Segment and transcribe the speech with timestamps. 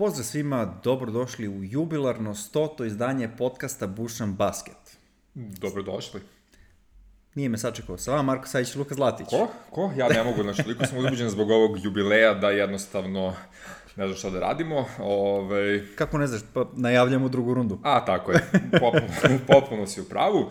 [0.00, 2.86] Pozdrav svima, dobrodošli u jubilarno 100.
[2.86, 4.98] izdanje podcasta Bušan Basket.
[5.34, 6.20] Dobrodošli.
[7.34, 7.98] Nije me sačekao.
[7.98, 9.26] Sa vama Marko Sajić i Luka Zlatić.
[9.30, 9.48] Ko?
[9.70, 9.92] Ko?
[9.96, 13.34] Ja ne mogu, znači, toliko sam uzbuđen zbog ovog jubileja da jednostavno
[13.96, 14.84] ne znam šta da radimo.
[14.98, 15.96] Ove...
[15.96, 17.78] Kako ne znaš, pa najavljamo drugu rundu.
[17.82, 18.40] A, tako je.
[18.70, 20.50] Potpuno, potpuno si u pravu.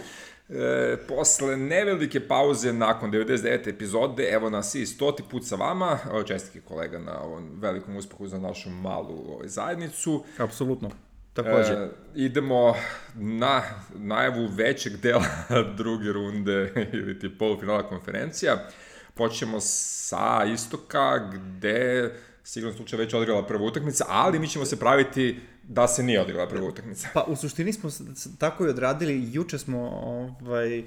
[0.50, 3.70] E, posle nevelike pauze nakon 99.
[3.70, 8.38] epizode, evo nas i stoti put sa vama, čestike kolega na ovom velikom uspehu za
[8.38, 10.23] našu malu ovaj, zajednicu.
[10.38, 10.89] Apsolutno.
[11.34, 11.73] Takođe.
[11.73, 12.75] E, idemo
[13.16, 13.62] na
[13.95, 15.25] najavu većeg dela
[15.77, 18.67] druge runde ili ti polufinala konferencija.
[19.13, 22.11] Počnemo sa istoka gde
[22.49, 26.49] sigurno slučaj već odigrala prva utakmica, ali mi ćemo se praviti da se nije odigrala
[26.49, 27.08] prva utakmica.
[27.13, 27.89] Pa u suštini smo
[28.38, 30.84] tako i odradili, juče smo ovaj, e,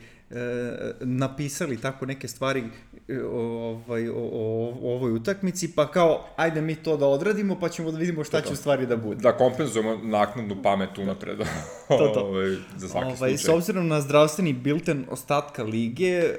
[1.01, 2.65] napisali tako neke stvari
[3.09, 7.69] e, ovaj, o, o, o ovoj utakmici, pa kao, ajde mi to da odradimo, pa
[7.69, 9.21] ćemo da vidimo šta to, će u stvari da bude.
[9.21, 11.39] Da kompenzujemo naknadnu pamet unapred.
[11.89, 12.21] to, to.
[12.21, 13.39] ovaj, za svaki ovaj, slučaj.
[13.39, 16.35] S obzirom na zdravstveni bilten ostatka lige, e,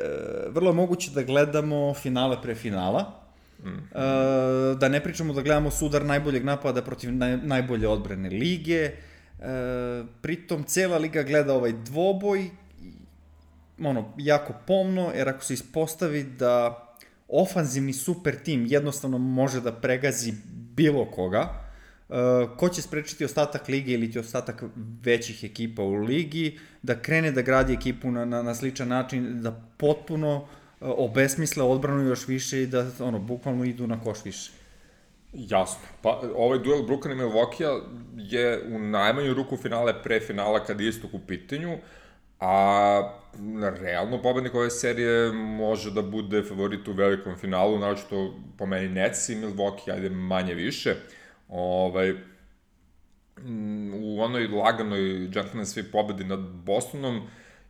[0.49, 3.22] vrlo je moguće da gledamo finale pre finala
[3.63, 3.67] Mm.
[3.67, 8.91] Uh, da ne pričamo da gledamo sudar najboljeg napada protiv naj, najbolje odbrane lige.
[9.39, 12.49] Uh, pritom, cela liga gleda ovaj dvoboj,
[13.79, 16.79] ono, jako pomno, jer ako se ispostavi da
[17.27, 20.33] ofanzivni super tim jednostavno može da pregazi
[20.75, 21.49] bilo koga,
[22.09, 22.15] uh,
[22.57, 24.63] ko će sprečiti ostatak lige ili ti ostatak
[25.03, 29.51] većih ekipa u ligi, da krene da gradi ekipu na, na, na sličan način, da
[29.77, 30.49] potpuno uh,
[30.83, 34.51] obesmisle odbranu još više i da ono, bukvalno idu na koš više.
[35.33, 35.87] Jasno.
[36.01, 37.81] Pa ovaj duel Brooklyn i Milwaukee
[38.17, 41.77] je u najmanju ruku finale pre finala kad je istok u pitanju,
[42.39, 43.13] a
[43.79, 49.29] realno pobednik ove serije može da bude favorit u velikom finalu, naročito po meni Nets
[49.29, 50.95] i Milwaukee, ajde manje više.
[51.49, 52.11] Ovaj,
[53.93, 57.23] u onoj laganoj gentleman svi pobedi nad Bostonom, uh,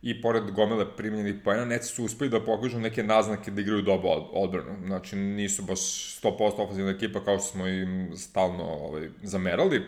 [0.04, 4.10] i pored gomele primljenih pojena, Neci su uspeli da pokažu neke naznake da igraju dobro
[4.32, 4.76] odbranu.
[4.86, 5.80] Znači, nisu baš
[6.22, 9.82] 100% ofenzivna ekipa kao što smo im stalno ovaj, zamerali.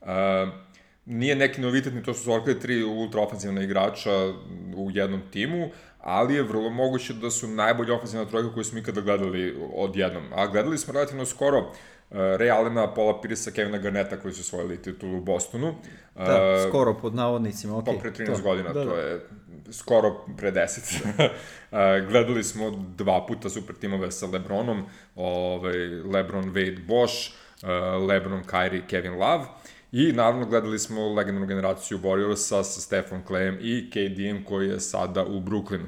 [0.00, 0.08] Uh,
[1.06, 4.10] nije neki novitet, ni to su zorkali tri ultra ofenzivna igrača
[4.76, 5.68] u jednom timu,
[6.00, 10.22] ali je vrlo moguće da su najbolji ofenzivna trojka koju smo ikada gledali odjednom.
[10.34, 11.72] A gledali smo relativno skoro
[12.10, 15.74] Ray Allena, Paula Pirisa, Kevina Garneta koji su osvojili titulu u Bostonu.
[16.14, 17.84] Da, uh, skoro pod navodnicima, ok.
[17.84, 18.90] Pa pre 13 to, godina, da, da.
[18.90, 19.26] to je
[19.70, 21.02] skoro pre 10.
[21.22, 24.86] uh, gledali smo dva puta super timove sa Lebronom,
[25.16, 27.30] ovaj, Lebron, Wade, Bosch,
[27.62, 29.44] uh, Lebron, Kyrie, Kevin Love.
[29.92, 35.24] I naravno gledali smo legendarnu generaciju Warriorsa sa Stefan Clayem i KD-em koji je sada
[35.24, 35.86] u Brooklynu.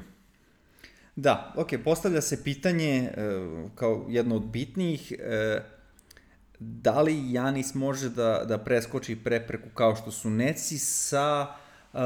[1.15, 5.61] Da, ok, postavlja se pitanje uh, kao jedno od bitnijih, uh,
[6.63, 11.47] da li Janis može da, da preskoči prepreku kao što su Neci sa
[11.93, 11.99] uh,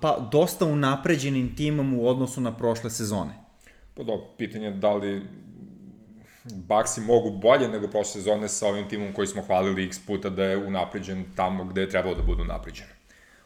[0.00, 3.34] pa dosta unapređenim timom u odnosu na prošle sezone?
[3.94, 5.26] Pa do, pitanje je da li
[6.44, 10.44] Baxi mogu bolje nego prošle sezone sa ovim timom koji smo hvalili x puta da
[10.44, 12.86] je unapređen tamo gde je trebalo da bude unapređen.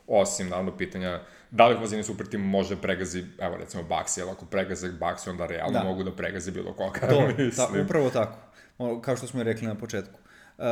[0.07, 4.47] Osim, naravno, pitanja da li Hvazini super tim može pregazi, evo recimo Baxi, jer ako
[4.47, 5.85] pregaze Baxi, onda realno da.
[5.85, 7.01] mogu da pregaze bilo koga.
[7.01, 10.20] To, ta, upravo tako, kao što smo i rekli na početku.
[10.61, 10.67] Uh,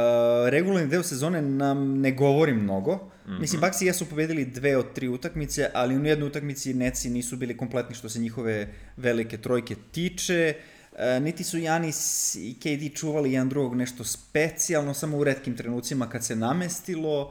[0.49, 2.94] regularni deo sezone nam ne govori mnogo.
[2.94, 3.41] Mm -hmm.
[3.41, 7.56] Mislim, Baxi jesu pobedili dve od tri utakmice, ali u jednoj utakmici Neci nisu bili
[7.56, 10.54] kompletni što se njihove velike trojke tiče.
[10.93, 16.09] Uh, niti su Janis i KD čuvali jedan drugog nešto specijalno, samo u redkim trenucima
[16.09, 17.22] kad se namestilo.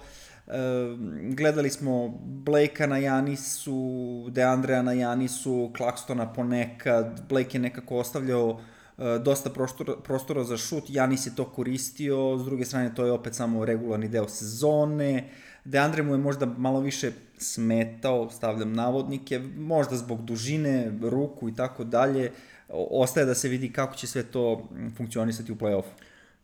[0.48, 0.54] Uh,
[1.36, 7.22] gledali smo Blakea na Janisu, Deandrea na Janisu, Claxtona ponekad.
[7.30, 8.60] Blake je nekako ostavljao uh,
[8.98, 13.36] dosta prostora, prostora za šut, Janis je to koristio, s druge strane to je opet
[13.36, 15.30] samo regularni deo sezone,
[15.68, 21.84] Deandre mu je možda malo više smetao, stavljam navodnike, možda zbog dužine, ruku i tako
[21.84, 22.32] dalje,
[22.70, 25.92] ostaje da se vidi kako će sve to funkcionisati u play-offu.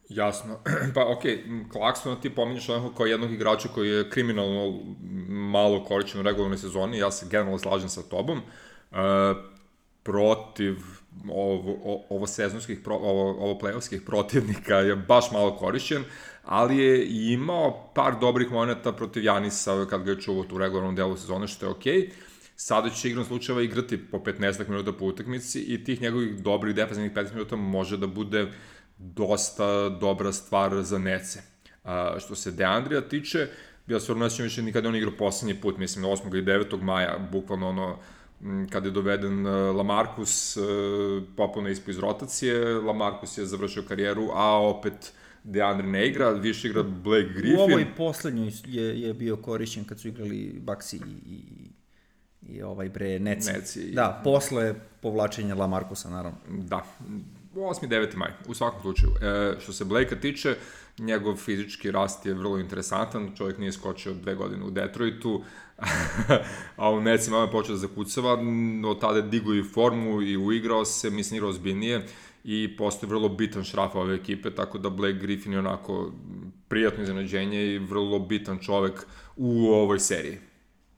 [0.09, 0.59] Jasno.
[0.95, 4.79] Pa okej, okay, Klaksona ti pominješ onako kao jednog igrača koji je kriminalno
[5.29, 8.37] malo koričen u regularnoj sezoni, ja se generalno slažem sa tobom.
[8.91, 8.97] Uh,
[10.03, 10.75] protiv
[11.29, 16.03] ovo, ovo sezonskih, ovo, ovo play protivnika je baš malo korišćen,
[16.43, 21.17] ali je imao par dobrih moneta protiv Janisa kad ga je čuvao tu regularnom delu
[21.17, 22.01] sezone, što je okej.
[22.01, 22.09] Okay.
[22.55, 27.11] Sada će igrom slučajeva igrati po 15 minuta po utakmici i tih njegovih dobrih defensivnih
[27.13, 28.47] 15 minuta može da bude
[28.97, 31.41] dosta dobra stvar za Nece.
[31.83, 33.47] A, što se Deandrija tiče,
[33.87, 36.39] ja stvarno nećem više nikada on igrao poslednji put, mislim, 8.
[36.39, 36.81] i 9.
[36.81, 37.99] maja, bukvalno ono,
[38.69, 40.61] kada je doveden e, Lamarcus e,
[41.37, 45.13] popuno ispo iz rotacije, Lamarcus je završio karijeru, a opet
[45.43, 47.59] Deandre ne igra, više igra Blake Griffin.
[47.59, 51.71] U ovoj poslednjoj je, je bio korišćen kad su igrali Baxi i, i,
[52.53, 53.51] i ovaj bre Neci.
[53.51, 53.91] Neci.
[53.91, 56.37] Da, posle povlačenja Lamarcusa, naravno.
[56.49, 56.85] Da,
[57.55, 57.87] 8.
[57.87, 58.15] 9.
[58.15, 59.11] maj, u svakom slučaju.
[59.21, 60.55] E, što se Blake-a tiče,
[60.97, 65.43] njegov fizički rast je vrlo interesantan, čovjek nije skočio dve godine u Detroitu,
[66.75, 68.37] a u Necima je počeo da zakucava,
[68.87, 72.05] od tada je digo i formu i uigrao se, mislim, igrao ozbiljnije
[72.43, 76.11] i postoje vrlo bitan šraf ove ekipe, tako da Blake Griffin je onako
[76.67, 79.05] prijatno iznenađenje i vrlo bitan čovek
[79.37, 80.37] u ovoj seriji.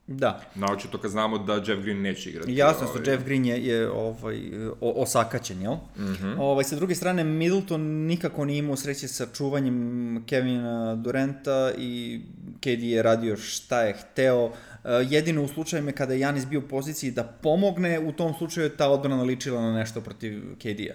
[0.06, 0.40] Da.
[0.54, 2.54] Naočito kad znamo da Jeff Green neće igrati.
[2.54, 3.12] Jasno ovaj...
[3.12, 4.38] Jeff Green je, je ovaj,
[4.80, 5.72] o, osakaćen, jel?
[5.72, 6.36] Mm -hmm.
[6.38, 12.20] ovaj, sa druge strane, Middleton nikako nije imao sreće sa čuvanjem Kevina Durenta i
[12.60, 14.52] KD je radio šta je hteo.
[14.86, 18.66] Uh, jedino u slučajima kada je Janis bio u poziciji da pomogne, u tom slučaju
[18.66, 20.94] je ta odbrana ličila na nešto protiv KD-a.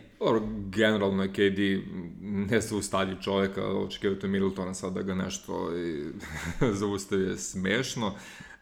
[0.70, 1.90] Generalno je KD
[2.22, 5.72] ne se ustali čoveka, očekivate Middletona sad da ga nešto
[6.80, 8.08] zaustavi je smešno.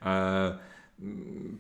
[0.02, 0.08] Uh,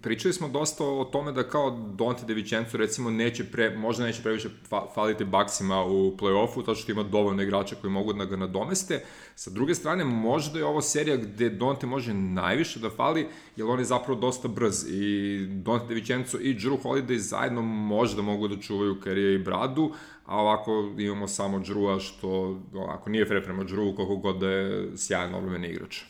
[0.02, 4.22] pričali smo dosta o tome da kao Dante De Vicenzo recimo neće pre, možda neće
[4.22, 4.50] previše
[4.96, 9.04] faliti baksima u play-offu, to što ima dovoljno igrača koji mogu da ga nadomeste.
[9.36, 13.80] Sa druge strane, možda je ovo serija gde Dante može najviše da fali, jer on
[13.80, 18.62] je zapravo dosta brz i Dante De Vicenzo i Drew Holiday zajedno možda mogu da
[18.62, 19.92] čuvaju karije i bradu,
[20.30, 24.98] a ovako imamo samo Drewa što onako nije fair prema Drewu koliko god da je
[24.98, 26.02] sjajan obrveni igrač.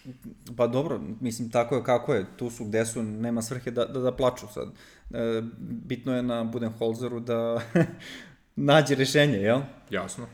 [0.57, 3.99] Pa dobro, mislim tako je kako je, tu su gde su, nema svrhe da, da,
[3.99, 4.67] da plaču sad.
[5.11, 7.61] E, bitno je na Budenholzeru da
[8.55, 9.59] nađe rešenje, jel?
[9.89, 10.25] Jasno.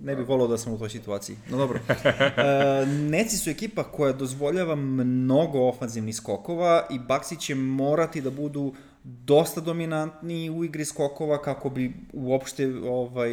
[0.00, 1.36] Ne bih volao da sam u toj situaciji.
[1.50, 1.80] No dobro.
[1.88, 8.74] E, Neci su ekipa koja dozvoljava mnogo ofanzivnih skokova i Baksi će morati da budu
[9.04, 13.30] dosta dominantni u igri skokova kako bi uopšte ovaj,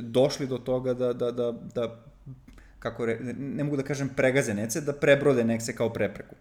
[0.00, 2.06] došli do toga da, da, da, da
[2.78, 6.34] kako re, ne mogu da kažem pregaze Nece, da prebrode Nece kao prepreku.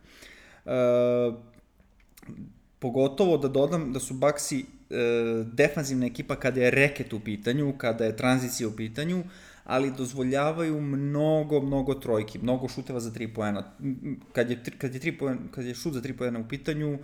[0.66, 0.72] E,
[2.80, 4.64] pogotovo da dodam da su Baksi e,
[5.54, 9.24] defanzivna ekipa kada je reket u pitanju, kada je tranzicija u pitanju,
[9.64, 13.64] ali dozvoljavaju mnogo, mnogo trojki, mnogo šuteva za 3 poena.
[14.34, 17.00] Kad je, kad je, 3 poena, kad je šut za 3 poena u pitanju, e,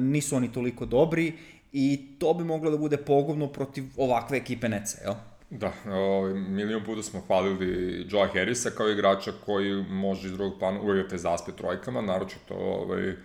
[0.00, 1.32] nisu oni toliko dobri
[1.72, 5.14] i to bi moglo da bude pogovno protiv ovakve ekipe Nece, jel?
[5.50, 10.80] Da, ovaj, milion puta smo hvalili Joe Harrisa kao igrača koji može iz drugog plana
[10.80, 13.16] uvijek te zaspe trojkama, naročito ovaj, e,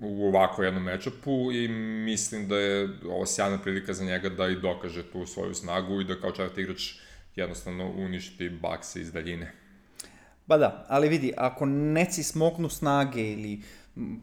[0.00, 1.68] u ovako jednom mečapu i
[2.04, 6.04] mislim da je ovo sjajna prilika za njega da i dokaže tu svoju snagu i
[6.04, 6.92] da kao četvrti igrač
[7.36, 9.52] jednostavno uništi bakse iz daljine.
[10.46, 13.60] Ba da, ali vidi, ako neci smoknu snage ili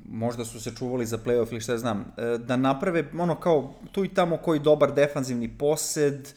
[0.10, 4.06] možda su se čuvali za playoff ili šta znam, e, da naprave ono kao tu
[4.06, 6.28] i tamo koji dobar defanzivni posed,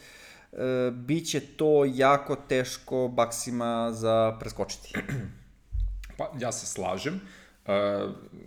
[0.53, 4.93] e, bit će to jako teško baksima za preskočiti.
[6.17, 7.21] Pa, ja se slažem.
[7.67, 7.73] Uh,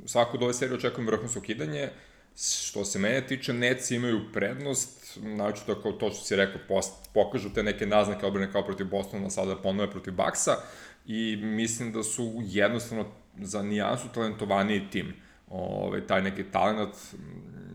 [0.05, 1.89] svako od ove serije očekujem vrhunsko kidanje.
[2.37, 7.09] Što se mene tiče, Neci imaju prednost, znači to kao to što si rekao, post,
[7.13, 10.55] pokažu te neke naznake obrane kao protiv Bostona, sada ponove protiv Baksa
[11.05, 13.05] i mislim da su jednostavno
[13.41, 15.13] za nijansu talentovaniji tim.
[15.47, 16.95] Ove, taj neki talent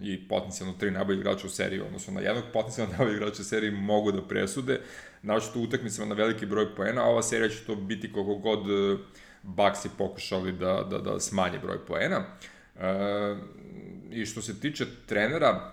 [0.03, 3.71] i potencijalno tri najbolji igrača u seriji, odnosno na jednog potencijalno najbolji igrača u seriji
[3.71, 4.81] mogu da presude,
[5.23, 8.61] znači to utakmicama na veliki broj poena, a ova serija će to biti koliko god
[8.61, 9.01] uh,
[9.45, 12.25] Bucks pokušali da, da, da smanje broj poena.
[12.81, 13.37] E,
[14.11, 15.73] I što se tiče trenera,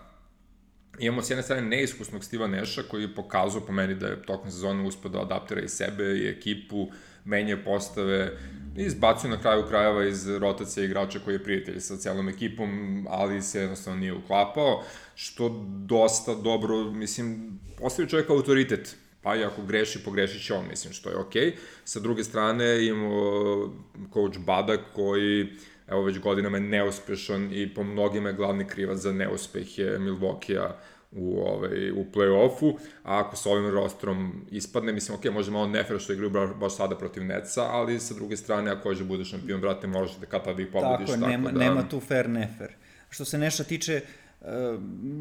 [1.00, 4.52] imamo s jedne strane neiskusnog Stiva Neša koji je pokazao po meni da je tokom
[4.52, 6.88] sezone uspio da adaptira i sebe i ekipu,
[7.26, 8.38] menja postave,
[8.76, 13.60] izbacio na kraju krajeva iz rotacije igrača koji je prijatelj sa celom ekipom, ali se
[13.60, 14.84] jednostavno nije uklapao,
[15.16, 20.94] što dosta dobro, mislim, ostavio čovjek autoritet pa i ako greši, pogrešit će on, mislim,
[20.94, 21.42] što je okej.
[21.42, 21.56] Okay.
[21.84, 23.74] Sa druge strane imamo
[24.14, 25.48] coach Bada koji
[25.88, 30.76] evo već godinama je neuspešan i po mnogima je glavni krivac za neuspeh je Milwaukee-a
[31.12, 36.00] u, ovaj, u play-offu, a ako sa ovim rostrom ispadne, mislim, ok, može malo nefer
[36.00, 39.30] što igraju baš, baš sada protiv Neca, ali sa druge strane, ako hoće da budeš
[39.30, 41.08] šampion, brate, možeš da kada da ih pobediš.
[41.08, 41.60] Tako, tako nema, da...
[41.60, 42.74] nema tu fair nefer.
[43.10, 44.02] Što se Neša tiče,
[44.42, 44.48] uh,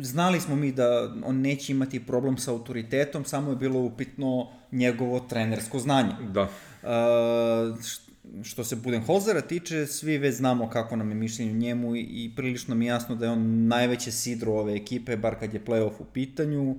[0.02, 5.20] znali smo mi da on neće imati problem sa autoritetom, samo je bilo upitno njegovo
[5.20, 6.12] trenersko znanje.
[6.20, 6.42] Da.
[6.42, 6.88] Uh,
[8.42, 12.86] što se Budenholzera tiče, svi već znamo kako nam je mišljenje njemu i, prilično mi
[12.86, 16.70] jasno da je on najveće sidro ove ekipe, bar kad je playoff u pitanju.
[16.70, 16.76] Uh,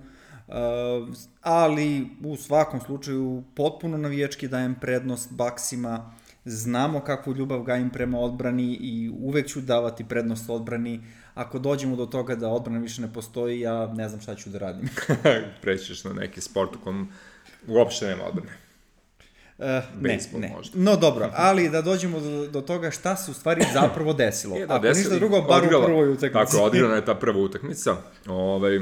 [1.42, 6.12] ali u svakom slučaju potpuno navijački dajem prednost Baksima,
[6.46, 11.02] znamo kakvu ljubav gajim prema odbrani i uvek ću davati prednost odbrani,
[11.34, 14.60] ako dođemo do toga da odbrana više ne postoji, ja ne znam šta ću da
[14.60, 14.90] radim.
[15.62, 17.10] Prećeš na neki sport u kom
[17.68, 18.71] Uopšte nema odbrane.
[19.62, 19.68] Uh,
[20.02, 20.50] ne, Baseball ne.
[20.50, 20.80] možda.
[20.80, 24.56] No dobro, ali da dođemo do, do toga šta se u stvari zapravo desilo.
[24.58, 26.34] E, da, Ako desilo- ništa drugo, bar odigrala- u prvoj utakmici.
[26.52, 27.96] Tako, odigrana je ta prva utakmica.
[28.28, 28.80] Ovaj,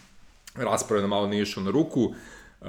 [1.00, 2.14] nam malo nije išao na ruku.
[2.62, 2.66] E,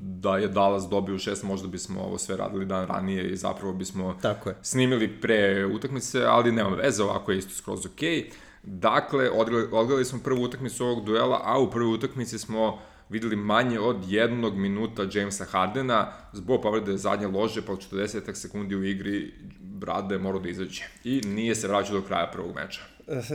[0.00, 4.18] da je Dallas dobio šest, možda bismo ovo sve radili dan ranije i zapravo bismo
[4.22, 4.56] Tako je.
[4.62, 8.30] snimili pre utakmice, ali nema veze, ovako je isto skroz okej.
[8.62, 13.80] Dakle, odigrali, odigrali smo prvu utakmicu ovog duela, a u prvoj utakmici smo videli manje
[13.80, 19.34] od jednog minuta Jamesa Hardena zbog povrede zadnje lože, pa od 40 sekundi u igri
[19.60, 20.82] Brade je morao da izađe.
[21.04, 22.80] I nije se vraćao do kraja prvog meča.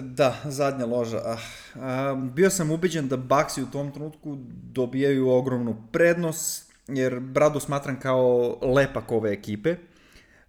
[0.02, 1.18] Da, zadnja loža.
[1.76, 4.38] Ah, bio sam ubeđen da Baxi u tom trenutku
[4.74, 9.76] dobijaju ogromnu prednost, jer Bradu smatram kao lepak ove ekipe.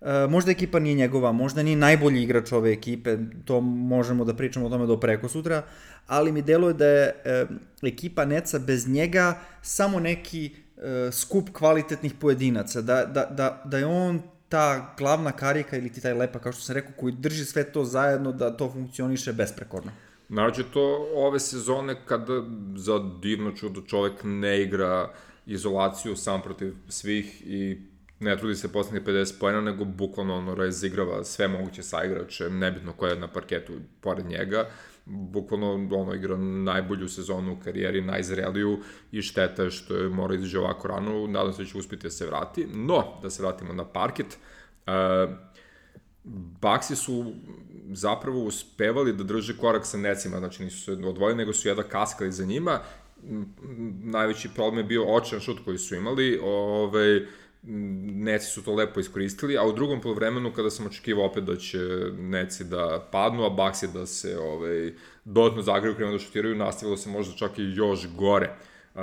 [0.05, 4.67] E, možda ekipa nije njegova, možda nije najbolji igrač ove ekipe, to možemo da pričamo
[4.67, 5.63] o tome do preko sutra,
[6.07, 7.47] ali mi deluje da je e,
[7.83, 13.87] ekipa Neca bez njega samo neki e, skup kvalitetnih pojedinaca, da, da, da, da je
[13.87, 17.65] on ta glavna karika ili ti taj lepak, kao što sam rekao, koji drži sve
[17.65, 19.93] to zajedno da to funkcioniše besprekorno.
[20.29, 22.43] Naravno to ove sezone kada
[22.77, 25.11] za divno čudo čovek ne igra
[25.47, 27.79] izolaciju sam protiv svih i
[28.23, 32.93] ne trudi se poslednje 50 pojena, nego bukvalno ono razigrava sve moguće sa igračem, nebitno
[32.93, 34.69] ko je na parketu pored njega,
[35.07, 38.79] bukvalno ono igra najbolju sezonu u karijeri, najzreliju
[39.13, 42.27] i šteta što je mora izađe ovako rano, nadam se da će uspiti da se
[42.27, 42.67] vrati.
[42.75, 44.39] No, da se vratimo na parket,
[44.87, 44.93] uh,
[46.61, 47.33] Baksi su
[47.93, 52.33] zapravo uspevali da drže korak sa necima, znači nisu se odvojili, nego su jedva kaskali
[52.33, 52.81] za njima.
[54.03, 57.27] Najveći problem je bio očan šut koji su imali, ovaj,
[57.63, 61.79] Neci su to lepo iskoristili, a u drugom polovremenu kada sam očekivao opet da će
[62.19, 64.93] Neci da padnu, a Baksi da se ovaj,
[65.25, 68.51] dodatno zagraju krenu da šutiraju, nastavilo se možda čak i još gore.
[68.95, 69.01] Uh,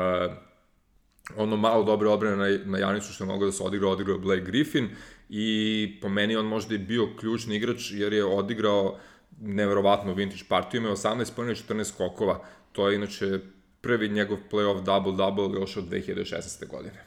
[1.35, 4.19] ono malo dobre odbrane na, na Janicu što je mogao da se odigra, odigrao je
[4.19, 4.89] Blake Griffin
[5.29, 8.97] i po meni on možda i bio ključni igrač jer je odigrao
[9.41, 12.45] neverovatno vintage partiju, imao 18 pojena i 14 skokova.
[12.71, 13.39] To je inače
[13.81, 16.67] prvi njegov playoff double-double još od 2016.
[16.67, 17.05] godine.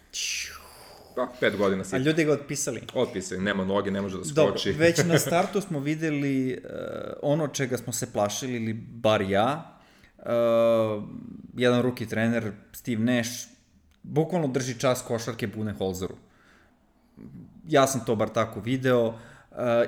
[1.17, 2.81] Pa, pet godina A si ljudi ga otpisali.
[2.95, 4.73] otpisali, nema noge, ne može da Dobro, skoči.
[4.87, 6.71] već na startu smo videli uh,
[7.23, 9.79] ono čega smo se plašili, ili bar ja.
[10.19, 11.05] Uh,
[11.57, 13.31] jedan ruki trener, Steve Nash,
[14.03, 16.17] bukvalno drži čas košarke Budenholzeru.
[17.69, 19.07] Ja sam to bar tako video.
[19.07, 19.17] Uh,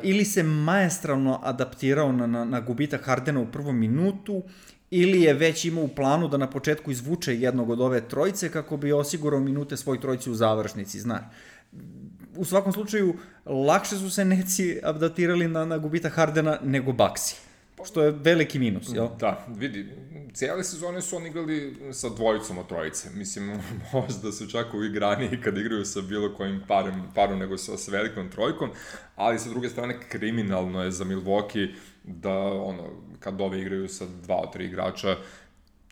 [0.02, 4.42] ili se maestralno adaptirao na, na, na gubitak Hardena u prvom minutu,
[4.90, 8.76] ili je već imao u planu da na početku izvuče jednog od ove trojice kako
[8.76, 11.22] bi osigurao minute svoj trojici u završnici, znaš
[12.36, 13.14] u svakom slučaju,
[13.46, 17.36] lakše su se neci adaptirali na, na gubitak Hardena nego Baxi.
[17.84, 19.08] Što je veliki minus, jel?
[19.18, 19.86] Da, vidi,
[20.32, 23.08] cijele sezone su oni igrali sa dvojicom od trojice.
[23.14, 23.60] Mislim,
[23.92, 27.92] možda su čak u igraniji kad igraju sa bilo kojim parom, parom nego sa, sa
[27.92, 28.70] velikom trojkom,
[29.16, 32.90] ali sa druge strane kriminalno je za Milwaukee da, ono,
[33.20, 35.16] kad ove igraju sa dva od tri igrača,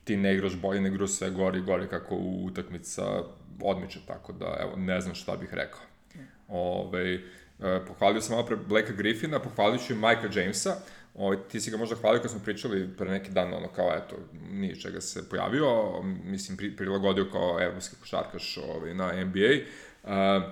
[0.04, 3.22] ti ne igraš bolje, ne igraš sve gori i gori kako u utakmica
[3.62, 5.80] odmiče, tako da, evo, ne znam šta bih rekao.
[6.48, 7.20] Ove, e,
[7.86, 10.76] pohvalio sam malo pre Blacka Griffina, pohvalio ću i Majka Jamesa,
[11.14, 14.16] Ovaj, ti si ga možda hvalio kad smo pričali pre neki dan, ono kao, eto,
[14.50, 19.52] nije čega se pojavio, mislim, pri, prilagodio kao evropski košarkaš ovaj, na NBA.
[20.02, 20.42] Uh,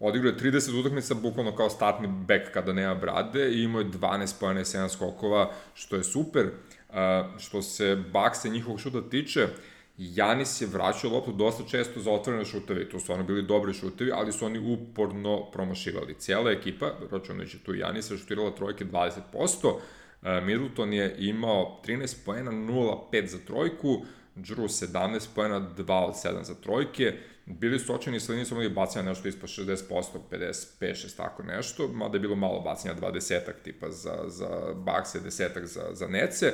[0.00, 4.40] odigrao je 30 utakmica, bukvalno kao startni back kada nema brade i imao je 12
[4.40, 6.46] pojene i 7 skokova, što je super.
[6.88, 6.94] Uh,
[7.38, 9.46] što se Baksa i njihovog šuta tiče,
[9.98, 13.74] Janis je vraćao loptu dosta često za otvorene šuteve i to su ono bili dobri
[13.74, 16.14] šutevi, ali su oni uporno promašivali.
[16.18, 19.20] Cijela ekipa, računajući tu Janisa, šutirala trojke 20%,
[20.24, 24.04] Middleton je imao 13 poena, 0,5 za trojku,
[24.36, 27.12] Drew 17 poena, 2 od 7 za trojke,
[27.46, 29.76] bili su očeni sa linijom, su imali bacanja nešto ispod 60%,
[30.30, 35.64] 55, 6, tako nešto, mada je bilo malo bacanja, 20-ak tipa za, za bakse, 10-ak
[35.64, 36.52] za, za nece,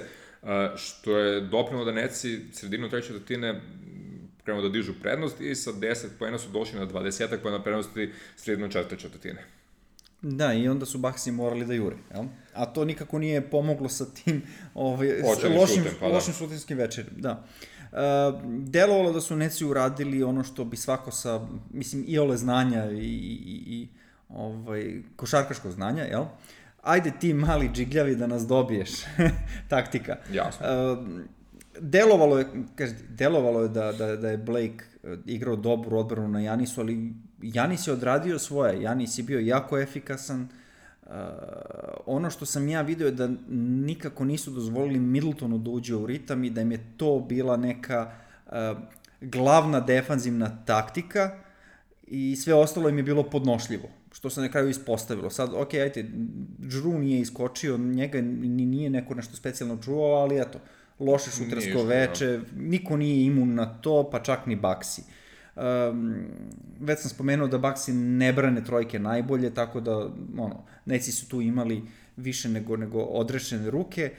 [0.76, 3.60] što je doprino da neci sredinu treće četvrtine
[4.44, 8.68] krenuo da dižu prednost i sa 10 poena su došli na 20 poena prednosti sredinu
[8.68, 9.44] četvrte četvrtine.
[10.22, 12.24] Da, i onda su Baxi morali da jure, jel?
[12.54, 14.42] A to nikako nije pomoglo sa tim
[14.74, 16.14] ovaj, Očenim lošim, šutem, pa da.
[16.14, 17.44] lošim šutinskim večerim, da.
[17.92, 17.98] Uh,
[18.68, 22.96] delovalo da su Neci uradili ono što bi svako sa, mislim, i ole znanja i,
[22.96, 23.88] i, i
[24.28, 26.24] ovaj, košarkaško znanja, jel?
[26.82, 28.90] Ajde ti mali džigljavi da nas dobiješ,
[29.68, 30.16] taktika.
[30.32, 30.66] Jasno.
[30.92, 30.98] Uh,
[31.80, 36.40] delovalo je, kaže, delovalo je da, da, da je Blake eh, igrao dobru odbranu na
[36.40, 37.12] Janisu, ali
[37.42, 38.82] Janis je odradio svoje.
[38.82, 40.48] Janis je bio jako efikasan.
[41.06, 41.12] Uh,
[42.06, 46.44] ono što sam ja video je da nikako nisu dozvolili Middletonu da uđe u ritam
[46.44, 48.12] i da im je to bila neka
[48.46, 48.52] uh,
[49.20, 51.30] glavna defanzivna taktika
[52.06, 55.30] i sve ostalo im je bilo podnošljivo što se na kraju ispostavilo.
[55.30, 56.04] Sad, ok, ajte,
[56.58, 60.58] Drew nije iskočio, njega ni nije neko nešto specijalno čuvao, ali eto,
[60.98, 65.02] loše šutersko veče, niko nije imun na to, pa čak ni Baxi.
[65.60, 66.24] Um,
[66.80, 69.96] već sam spomenuo da Baxi ne brane trojke najbolje, tako da,
[70.38, 71.82] ono, neci su tu imali
[72.16, 74.10] više nego, nego odrešene ruke,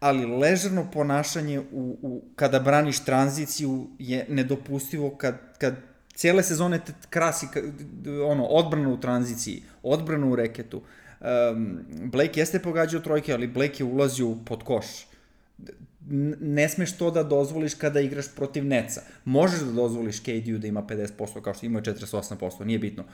[0.00, 5.74] ali ležerno ponašanje u, u, kada braniš tranziciju je nedopustivo kad, kad
[6.14, 7.46] cijele sezone te krasi
[8.26, 10.82] ono, odbrana u tranziciji, odbrana u reketu.
[11.20, 14.86] Um, Blake jeste pogađao trojke, ali Blake je ulazio pod koš.
[16.40, 19.02] Ne smeš to da dozvoliš kada igraš protiv Neca.
[19.24, 23.04] Možeš da dozvoliš KD-u da ima 50%, kao što ima 48%, nije bitno.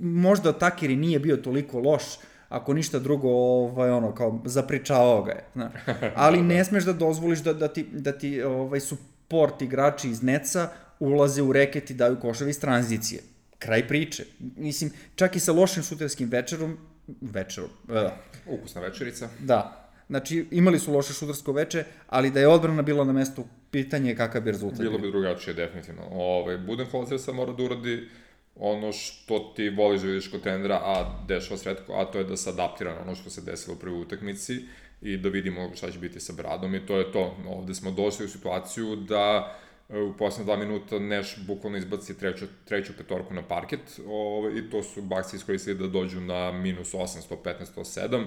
[0.00, 2.02] Možda Takiri nije bio toliko loš,
[2.48, 5.44] ako ništa drugo, ovaj, ono, kao zapričavao ga je.
[5.54, 5.70] Zna.
[6.14, 10.68] Ali ne smeš da dozvoliš da, da ti, da ti ovaj, support igrači iz Neca
[11.00, 13.20] ulaze u reket i daju koševi iz tranzicije.
[13.58, 14.24] Kraj priče.
[14.56, 16.78] Mislim, čak i sa lošim šuterskim večerom,
[17.20, 19.28] večerom, uh, Ukusna večerica.
[19.40, 19.83] Da.
[20.08, 24.16] Znači, imali su loše šutersko veče, ali da je odbrana bila na mestu, pitanje je
[24.16, 24.80] kakav bi rezultat.
[24.80, 26.02] Bilo bi drugačije, definitivno.
[26.10, 28.08] Ove, Budenholzer sad mora da uradi
[28.56, 32.24] ono što ti voliš da vidiš kod trenera, a dešava se redko, a to je
[32.24, 34.60] da se adaptira na ono što se desilo u prvoj utakmici
[35.02, 37.36] i da vidimo šta će biti sa Bradom i to je to.
[37.48, 39.56] Ovde smo došli u situaciju da
[39.88, 44.82] u poslednje dva minuta Neš bukvalno izbaci treću, treću petorku na parket ovaj, i to
[44.82, 48.24] su Bucks iskoristili da dođu na minus 8, 115, 107,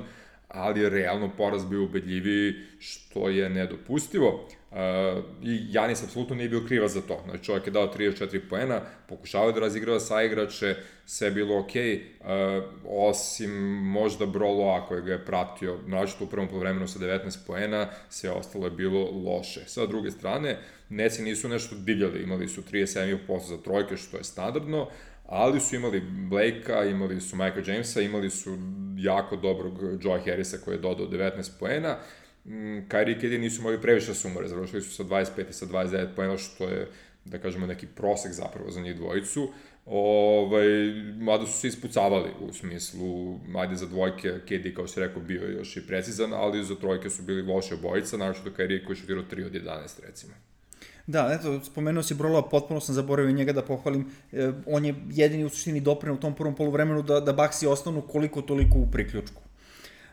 [0.48, 4.48] ali je realno poraz bio ubedljiviji, što je nedopustivo.
[4.72, 4.78] Uh,
[5.44, 7.22] I Janis apsolutno nije bio kriva za to.
[7.26, 10.76] Znači, čovjek je dao 34 poena, pokušavao da razigrava sa igrače,
[11.06, 13.52] sve je bilo okay, uh, osim
[13.84, 18.30] možda Brolo, ako je ga je pratio, nađete u prvom polovremenu sa 19 poena, sve
[18.30, 19.62] ostalo je bilo loše.
[19.66, 20.58] Sa druge strane,
[20.90, 24.90] Neci nisu nešto divljali, imali su 37,5% za trojke, što je standardno,
[25.28, 28.58] ali su imali Blakea, imali su Michael Jamesa, imali su
[28.98, 31.98] jako dobrog Joe Harrisa koji je dodao 19 poena,
[32.46, 32.52] mm,
[32.90, 36.38] Kyrie i KD nisu imali previše sumore, završili su sa 25 i sa 29 poena,
[36.38, 36.88] što je,
[37.26, 39.50] da kažemo, neki prosek zapravo za njih dvojicu.
[39.86, 40.68] Ovaj,
[41.20, 45.78] mada su se ispucavali u smislu, ajde za dvojke, KD kao što rekao bio još
[45.78, 49.46] i precizan, ali za trojke su bili loše obojica, naravno da Kyrie koji šutirao 3
[49.46, 50.34] od 11 recimo.
[51.08, 54.06] Da, eto, spomenuo si Brolova, potpuno sam zaboravio njega da pohvalim.
[54.32, 58.02] E, on je jedini u suštini dopreno u tom prvom polovremenu da, da Baxi ostanu
[58.02, 59.42] koliko toliko u priključku.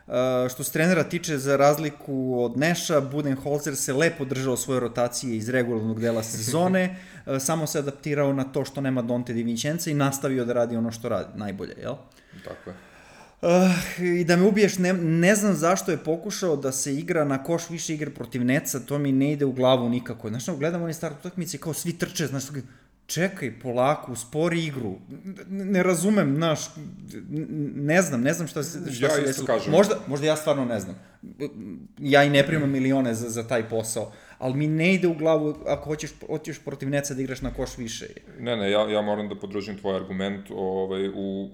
[0.07, 0.13] Uh,
[0.51, 5.49] što se trenera tiče, za razliku od Neša, Budenholzer se lepo držao svoje rotacije iz
[5.49, 9.93] regularnog dela sezone, uh, samo se adaptirao na to što nema Dante Di Vincenza i
[9.93, 11.95] nastavio da radi ono što radi, najbolje, jel?
[12.43, 12.75] Tako je.
[13.41, 13.49] Uh,
[13.99, 17.69] I da me ubiješ, ne, ne znam zašto je pokušao da se igra na koš
[17.69, 20.29] više igre protiv Neca, to mi ne ide u glavu nikako.
[20.29, 22.43] Znaš, gledam oni start utakmice kao svi trče, znaš,
[23.05, 24.95] čekaj, polako, spori igru.
[25.49, 26.59] Ne razumem, znaš,
[27.75, 29.47] ne znam, ne znam šta se, šta ja se desilo.
[29.47, 29.71] Kažem.
[29.71, 30.95] Možda, možda ja stvarno ne znam.
[31.99, 35.55] Ja i ne primam milione za, za taj posao, ali mi ne ide u glavu
[35.67, 38.07] ako hoćeš, hoćeš protiv Neca da igraš na koš više.
[38.39, 41.49] Ne, ne, ja, ja moram da podržim tvoj argument ovaj, u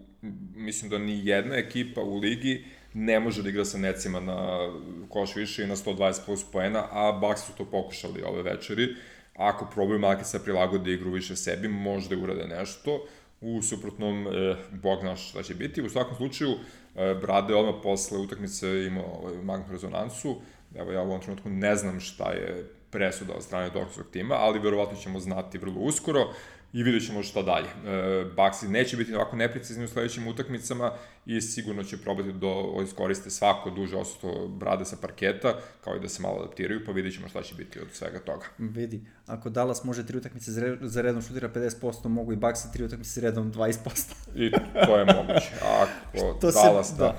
[0.55, 4.69] mislim da ni jedna ekipa u ligi ne može da igra sa necima na
[5.09, 8.95] koš više i na 120 plus poena, a Bucks su to pokušali ove večeri.
[9.35, 13.05] Ako probaju Malki se prilagodi igru više sebi, možda urade nešto.
[13.41, 15.81] U suprotnom, eh, bog naš šta će biti.
[15.81, 20.35] U svakom slučaju, eh, Brade odmah posle utakmice imao ovaj, magnetnu rezonansu.
[20.75, 24.59] Evo, ja u ovom trenutku ne znam šta je presuda od strane doktorskog tima, ali
[24.59, 26.33] verovatno ćemo znati vrlo uskoro
[26.73, 27.67] i vidjet ćemo šta dalje.
[27.67, 30.91] E, Baxi neće biti ovako neprecizni u sledećim utakmicama
[31.25, 35.53] i sigurno će probati da iskoriste svako duže osuto brade sa parketa,
[35.83, 38.45] kao i da se malo adaptiraju, pa vidjet ćemo šta će biti od svega toga.
[38.57, 43.11] Vidi, ako Dallas može tri utakmice za redom šutira 50%, mogu i Baxi tri utakmice
[43.11, 44.13] za redom 20%.
[44.35, 44.51] I
[44.85, 45.51] to je moguće.
[45.81, 47.03] Ako Što Dallas, se, da.
[47.03, 47.15] da.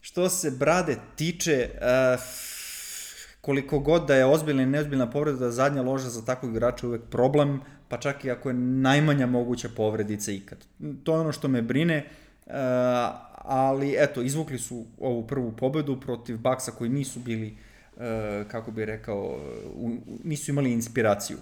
[0.00, 2.20] Što se brade tiče, uh,
[3.40, 7.02] koliko god da je ozbiljna i neozbiljna povreda, da zadnja loža za takvog igrača uvek
[7.10, 10.58] problem, pa čak i ako je najmanja moguća povredica ikad.
[11.04, 12.06] To je ono što me brine,
[12.46, 12.52] uh,
[13.34, 17.56] ali eto, izvukli su ovu prvu pobedu protiv Baksa koji nisu bili,
[17.96, 18.02] uh,
[18.48, 19.38] kako bih rekao,
[20.24, 21.36] nisu imali inspiraciju.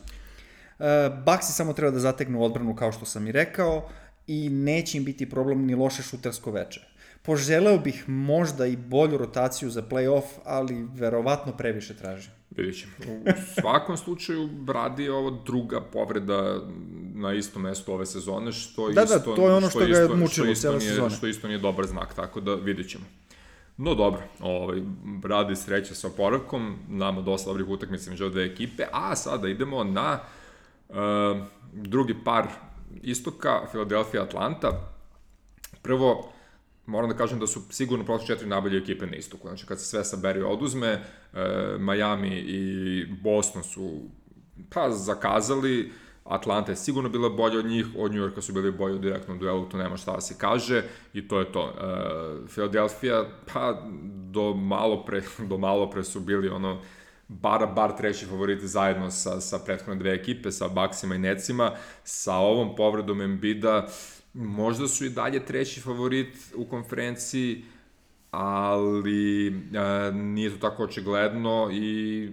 [0.78, 0.84] Uh,
[1.24, 3.88] Baksi samo treba da zategnu odbranu kao što sam i rekao
[4.26, 6.80] i neće im biti problem ni loše šutersko veče.
[7.24, 12.28] Poželeo bih možda i bolju rotaciju za playoff, ali verovatno previše traži.
[12.50, 12.92] Vidjet ćemo.
[13.26, 16.60] U svakom slučaju, Brady je ovo druga povreda
[17.14, 19.18] na istom mestu ove sezone, što da, isto...
[19.18, 21.10] Da, to je ono što, što ga je mučilo cijela sezona.
[21.10, 23.04] Što isto nije dobar znak, tako da vidjet ćemo.
[23.76, 29.16] No dobro, ovaj, Brady sreće sa oporavkom, nama dosta dobrih utakmica među dve ekipe, a
[29.16, 30.20] sada idemo na
[30.88, 30.96] Uh,
[31.72, 32.46] drugi par
[33.02, 34.92] istoka, Philadelphia, Atlanta.
[35.82, 36.32] Prvo,
[36.86, 39.48] moram da kažem da su sigurno prošle četiri najbolje ekipe na istoku.
[39.48, 41.00] Znači, kad se sve saberi oduzme, e,
[41.78, 44.00] Miami i Boston su
[44.70, 45.92] pa zakazali,
[46.24, 49.38] Atlanta je sigurno bila bolja od njih, od New Yorka su bili bolji u direktnom
[49.38, 50.82] duelu, to nema šta da se kaže
[51.14, 51.68] i to je to.
[51.68, 53.82] E, Philadelphia, pa
[54.30, 56.80] do malo pre, do malo pre su bili ono,
[57.28, 61.72] bar, bar treći favoriti zajedno sa, sa prethodne dve ekipe, sa Bucksima i Necima,
[62.04, 63.86] sa ovom povredom Embida,
[64.34, 67.64] možda su i dalje treći favorit u konferenciji,
[68.30, 69.52] ali e,
[70.12, 72.30] nije to tako očigledno i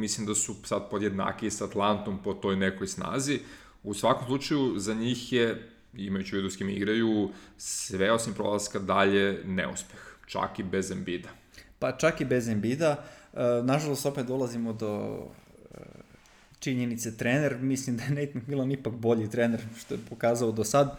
[0.00, 3.38] mislim da su sad podjednaki sa Atlantom po toj nekoj snazi.
[3.82, 9.42] U svakom slučaju, za njih je, imajući vidu s kim igraju, sve osim prolaska dalje
[9.44, 11.28] neuspeh, čak i bez Embida.
[11.78, 15.18] Pa čak i bez Embida, e, nažalost opet dolazimo do
[15.74, 15.78] e,
[16.58, 20.98] činjenice trener, mislim da je Nate McMillan ipak bolji trener što je pokazao do sad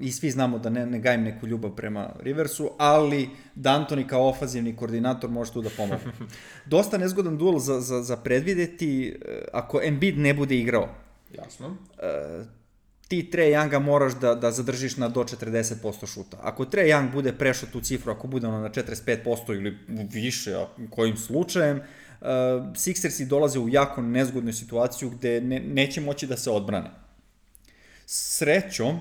[0.00, 4.76] i svi znamo da ne, ne gajim neku ljubav prema Riversu, ali D'Antoni kao ofazivni
[4.76, 6.12] koordinator može tu da pomogne.
[6.66, 10.88] Dosta nezgodan duel za, za, za predvideti e, ako Embiid ne bude igrao.
[11.32, 11.76] Jasno.
[11.98, 12.44] E,
[13.08, 16.36] ti Trae Younga moraš da, da zadržiš na do 40% šuta.
[16.42, 19.78] Ako Trae Young bude prešao tu cifru, ako bude ono na 45% ili
[20.12, 22.26] više, a kojim slučajem, uh,
[22.74, 26.90] Sixersi dolaze u jako nezgodnu situaciju gde ne, neće moći da se odbrane.
[28.06, 29.00] Srećom,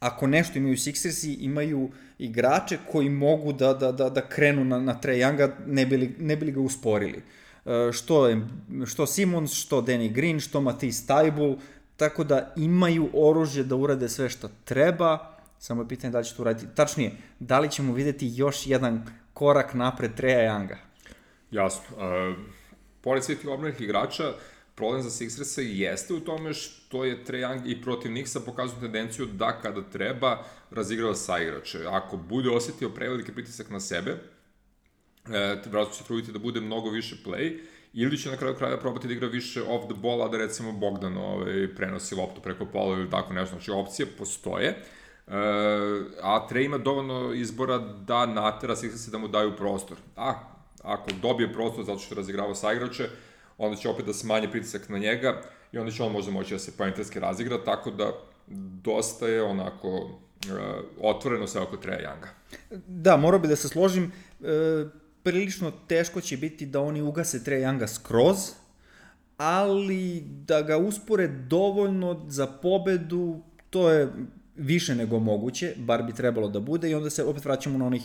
[0.00, 5.00] ako nešto imaju Sixersi, imaju igrače koji mogu da, da, da, da krenu na, na
[5.00, 7.22] Trae Younga, ne bili, ne bili ga usporili.
[7.66, 8.46] E, što, je,
[8.86, 11.56] što Simons, što Danny Green, što Matisse Taibul,
[11.96, 15.18] tako da imaju oružje da urade sve što treba,
[15.58, 16.74] samo je pitanje da li će to uraditi.
[16.74, 20.76] Tačnije, da li ćemo videti još jedan korak napred Treja Younga?
[21.50, 21.82] Jasno.
[21.96, 22.36] Uh,
[23.00, 24.32] pored svih obrenih igrača,
[24.80, 29.26] problem za Sixersa jeste u tome što je Trae Young i protiv Nixa pokazuju tendenciju
[29.26, 30.38] da kada treba
[30.70, 31.84] razigrava sa igrače.
[31.86, 37.16] Ako bude osetio prevelike pritisak na sebe, e, vratno će truditi da bude mnogo više
[37.26, 37.58] play,
[37.92, 40.72] ili će na kraju kraja probati da igra više off the ball, a da recimo
[40.72, 43.56] Bogdan ovaj, prenosi loptu preko pola ili tako nešto.
[43.56, 44.76] Znači, opcije postoje, e,
[46.22, 49.96] a Trey ima dovoljno izbora da natera Sixersa da mu daju prostor.
[50.16, 50.34] A,
[50.82, 53.08] ako dobije prostor zato što razigrava sa igrače,
[53.60, 55.42] onda će opet da smanje pritisak na njega
[55.72, 58.12] i onda će on možda moći da se poentarski razigra, tako da
[58.84, 60.10] dosta je onako uh,
[61.00, 62.28] otvoreno sve oko Treja Younga.
[62.86, 64.44] Da, morao bi da se složim, e,
[65.22, 68.36] prilično teško će biti da oni ugase Treja Younga skroz,
[69.36, 74.08] ali da ga uspore dovoljno za pobedu, to je
[74.56, 78.02] više nego moguće, bar bi trebalo da bude i onda se opet vraćamo na onih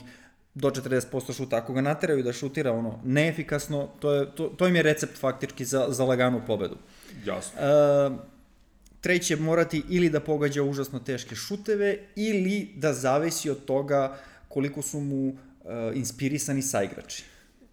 [0.56, 1.58] do 40% šuta.
[1.58, 5.66] Ako ga nateraju da šutira ono neefikasno, to, je, to, to im je recept faktički
[5.66, 6.78] za, za laganu pobedu.
[7.26, 7.60] Jasno.
[7.60, 8.18] Uh,
[9.02, 14.82] Trej će morati ili da pogađa užasno teške šuteve ili da zavisi od toga koliko
[14.82, 15.36] su mu uh,
[15.94, 17.24] inspirisani saigrači.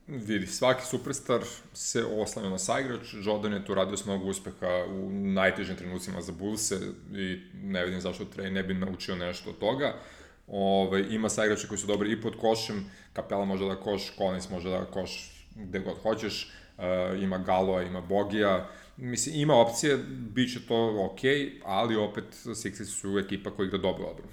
[0.07, 1.40] Vidi, svaki superstar
[1.75, 6.33] se oslanja na saigrač, Jordan je tu radio s mnogo uspeha u najtežim trenucima za
[6.33, 6.79] Bullse
[7.12, 9.87] i ne vidim zašto Trey ne bi naučio nešto od toga.
[9.87, 14.50] Uh, Ove, ima saigrača koji su dobri i pod košem, Kapela može da koš, Collins
[14.50, 20.52] može da koš gde god hoćeš, uh, ima Galoa, ima Bogija, mislim, ima opcije, bit
[20.52, 21.20] će to ok,
[21.64, 24.33] ali opet Sixers su ekipa koja igra dobro odbranu.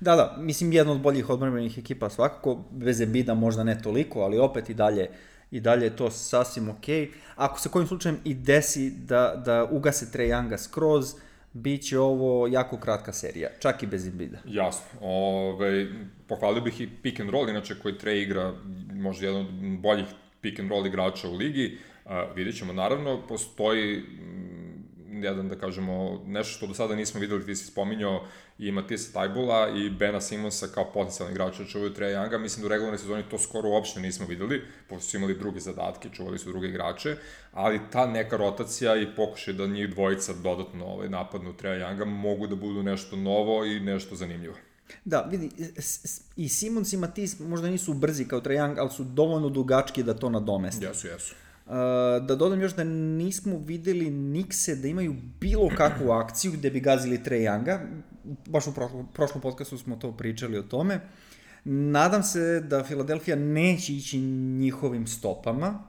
[0.00, 4.38] Da, da, mislim jedna od boljih odbranbenih ekipa svakako, bez Embida možda ne toliko, ali
[4.38, 5.10] opet i dalje
[5.50, 6.84] i dalje je to sasvim ok.
[7.36, 11.20] Ako se kojim slučajem i desi da, da ugase Trae Younga skroz, uh,
[11.52, 14.38] Biće ovo jako kratka serija, čak i bez Embida.
[14.44, 15.00] Jasno.
[15.00, 15.86] Ove,
[16.26, 18.54] pohvalio bih i pick and roll, inače koji Trey igra
[18.92, 20.06] možda jedan od boljih
[20.40, 21.78] pick and roll igrača u ligi.
[22.04, 24.02] Uh, vidjet ćemo, naravno, postoji
[25.10, 28.26] jedan, da kažemo, nešto što do sada nismo videli, ti si spominjao
[28.58, 32.38] i Matisa Tajbula i Bena Simonsa kao potencijalni igrača čuvaju Treja Younga.
[32.38, 36.08] Mislim da u regularnoj sezoni to skoro uopšte nismo videli, pošto su imali druge zadatke,
[36.12, 37.16] čuvali su druge igrače,
[37.52, 42.46] ali ta neka rotacija i pokušaj da njih dvojica dodatno ovaj, napadnu Treja Younga mogu
[42.46, 44.54] da budu nešto novo i nešto zanimljivo.
[45.04, 45.50] Da, vidi,
[46.36, 50.14] i Simons i Matis možda nisu brzi kao Trae Young, ali su dovoljno dugački da
[50.14, 50.86] to nadomeste.
[50.86, 51.34] Jesu, jesu.
[51.70, 51.76] Uh,
[52.26, 57.22] da dodam još da nismo videli Nikse da imaju bilo kakvu akciju gde bi gazili
[57.22, 57.78] Trae Younga.
[58.46, 61.00] Baš u prošlom, prošlom podcastu smo to pričali o tome.
[61.64, 65.82] Nadam se da Filadelfija neće ići njihovim stopama.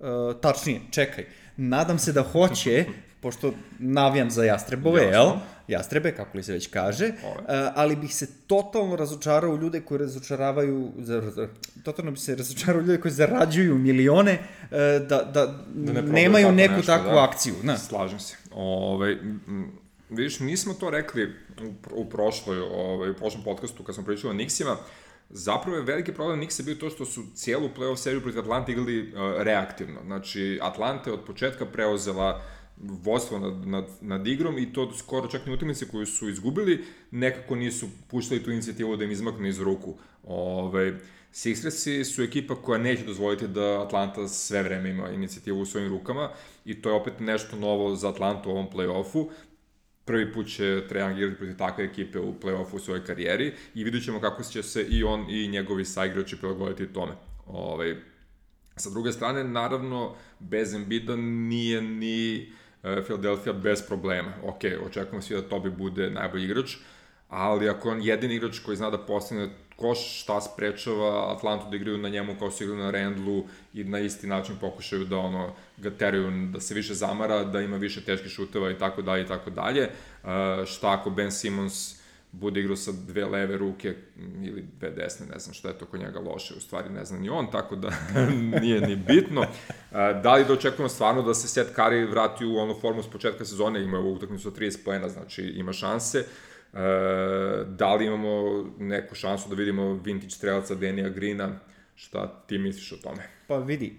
[0.00, 0.06] Uh,
[0.40, 1.26] tačnije, čekaj.
[1.56, 2.84] Nadam se da hoće,
[3.20, 5.30] pošto navijam za Jastrebove, jel?
[5.70, 7.12] Jastrebe, kako li se već kaže,
[7.48, 10.92] a, ali bih se totalno razočarao u ljude koji razočaravaju,
[11.84, 14.32] totalno bih se razočarao u ljude koji zarađuju milione,
[14.70, 17.24] e, da, da, Da ne nemaju tako neku nešto, takvu da.
[17.24, 17.54] akciju.
[17.62, 17.78] Na.
[17.78, 18.36] Slažem se.
[18.54, 19.16] Ove,
[20.10, 24.36] vidiš, nismo to rekli u, u prošloj, ovaj, u prošlom podcastu kad smo pričali o
[24.36, 24.76] Nixima,
[25.32, 29.02] Zapravo je veliki problem Nixa bio to što su cijelu playoff seriju protiv Atlante igrali
[29.02, 30.00] uh, reaktivno.
[30.06, 32.42] Znači, Atlanta je od početka preuzela
[32.82, 37.56] vodstvo nad, nad, nad igrom i to skoro čak i utakmice koju su izgubili, nekako
[37.56, 39.94] nisu puštali tu inicijativu da im izmakne iz ruku.
[40.24, 41.00] Ove,
[41.32, 46.30] Sixersi su ekipa koja neće dozvoliti da Atlanta sve vreme ima inicijativu u svojim rukama
[46.64, 49.28] i to je opet nešto novo za Atlantu u ovom play-offu.
[50.04, 50.82] Prvi put će
[51.16, 54.82] igrati protiv takve ekipe u play-offu u svojoj karijeri i vidjet ćemo kako će se
[54.82, 57.12] i on i njegovi saigrači prilagoditi tome.
[57.46, 57.96] Ovaj,
[58.76, 62.48] Sa druge strane, naravno, bez Embida nije ni e,
[62.82, 64.32] Philadelphia bez problema.
[64.44, 66.76] Ok, očekujemo svi da Tobi bude najbolji igrač,
[67.28, 71.98] ali ako on jedini igrač koji zna da postigne koš, šta sprečava Atlantu da igraju
[71.98, 75.90] na njemu kao su igrali na Randlu i na isti način pokušaju da ono ga
[75.90, 79.50] teraju da se više zamara, da ima više teških šuteva i tako dalje i tako
[79.50, 79.82] dalje.
[79.82, 79.90] E,
[80.66, 81.99] Šta ako Ben Simmons
[82.32, 85.86] bude igrao sa dve leve ruke m, ili dve desne, ne znam šta je to
[85.86, 87.90] kod njega loše, u stvari ne zna ni on, tako da
[88.62, 89.46] nije ni bitno.
[90.22, 93.44] Da li da očekujemo stvarno da se Seth Curry vrati u onu formu s početka
[93.44, 96.18] sezone, ima u utakmicu sa 30 poena, znači ima šanse.
[96.18, 96.24] E,
[97.64, 101.58] da li imamo neku šansu da vidimo vintage strelaca Denija Greena,
[101.94, 103.22] šta ti misliš o tome?
[103.46, 103.96] Pa vidi,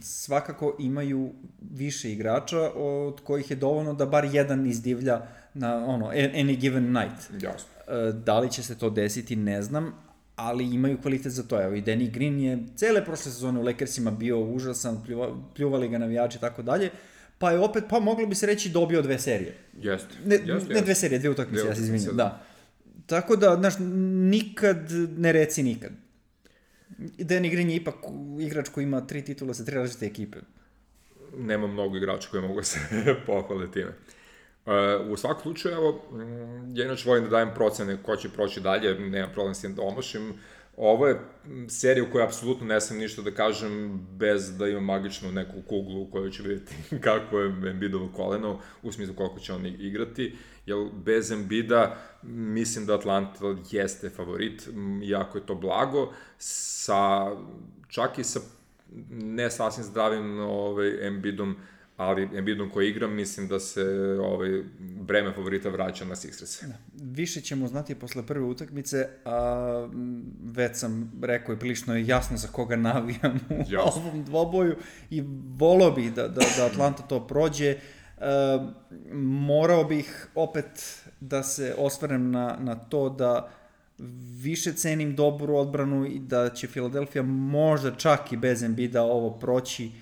[0.00, 1.32] svakako imaju
[1.70, 7.42] više igrača od kojih je dovoljno da bar jedan izdivlja na ono, any given night.
[7.42, 7.68] Jasno.
[7.88, 9.92] E, Da li će se to desiti, ne znam,
[10.36, 11.62] ali imaju kvalitet za to.
[11.62, 15.98] Evo i Danny Green je cele prošle sezone u Lakersima bio užasan, pljuva, pljuvali ga
[15.98, 16.90] navijači i tako dalje,
[17.38, 19.54] pa je opet, pa moglo bi se reći dobio dve serije.
[19.82, 20.14] Jeste.
[20.24, 22.24] Ne, jeste, ne dve serije, dve utakmice, ja se izvinjam, da.
[22.24, 22.42] da.
[23.06, 23.74] Tako da, znaš,
[24.30, 24.76] nikad
[25.16, 25.90] ne reci nikad.
[27.18, 27.94] Danny Green je ipak
[28.40, 30.38] igrač koji ima tri titula sa tri različite ekipe.
[31.38, 32.78] nema mnogo igrača koji mogu da se
[33.26, 33.92] pohvale time.
[34.66, 38.60] Uh, u svakom slučaju, evo, mm, ja inače volim da dajem procene ko će proći
[38.60, 40.34] dalje, nema problem s tim da omašim.
[40.76, 44.84] Ovo je mm, serija u kojoj apsolutno ne sam ništa da kažem bez da imam
[44.84, 46.74] magičnu neku kuglu u kojoj ću vidjeti
[47.06, 52.94] kako je Embiidovo koleno, u smislu koliko će on igrati, jer bez Embida mislim da
[52.94, 57.30] Atlanta jeste favorit, m, iako je to blago, sa,
[57.88, 58.40] čak i sa
[59.10, 61.56] ne sasvim zdravim ovaj, Embiidom,
[62.00, 63.82] ali Embiidom koji igram, mislim da se
[64.22, 66.64] ovaj, breme favorita vraća na Sixers.
[66.94, 69.88] Više ćemo znati posle prve utakmice, a
[70.44, 74.02] već sam rekao i prilično je jasno za koga navijam u Jasno.
[74.02, 74.76] ovom dvoboju
[75.10, 75.22] i
[75.56, 77.70] volao bih da, da, da Atlanta to prođe.
[77.70, 77.78] E,
[79.22, 83.50] morao bih opet da se osvrnem na, na to da
[84.42, 89.86] više cenim dobru odbranu i da će Philadelphia možda čak i bez Embida ovo proći,
[89.86, 89.92] e,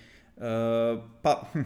[1.22, 1.60] pa hm,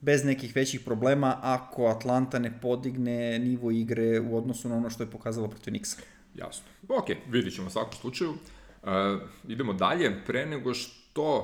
[0.00, 5.02] bez nekih većih problema ako Atlanta ne podigne nivo igre u odnosu na ono što
[5.02, 6.00] je pokazalo protiv Nixa.
[6.34, 6.64] Jasno.
[6.88, 8.30] Ok, vidit ćemo u svakom slučaju.
[8.30, 8.88] Uh,
[9.48, 10.24] idemo dalje.
[10.26, 11.38] Pre nego što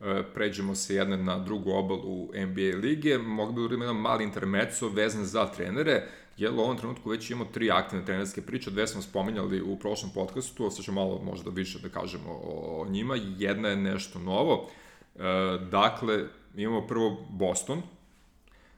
[0.00, 4.24] uh, pređemo se jedne na drugu obalu NBA lige, mogu bi da uradimo jedan mali
[4.24, 8.86] intermeco vezan za trenere, jer u ovom trenutku već imamo tri aktivne trenerske priče, dve
[8.86, 13.16] smo spominjali u prošlom podcastu, sad ću malo možda više da kažemo o njima.
[13.38, 14.68] Jedna je nešto novo.
[15.14, 15.22] Uh,
[15.70, 16.24] dakle,
[16.56, 17.82] imamo prvo Boston,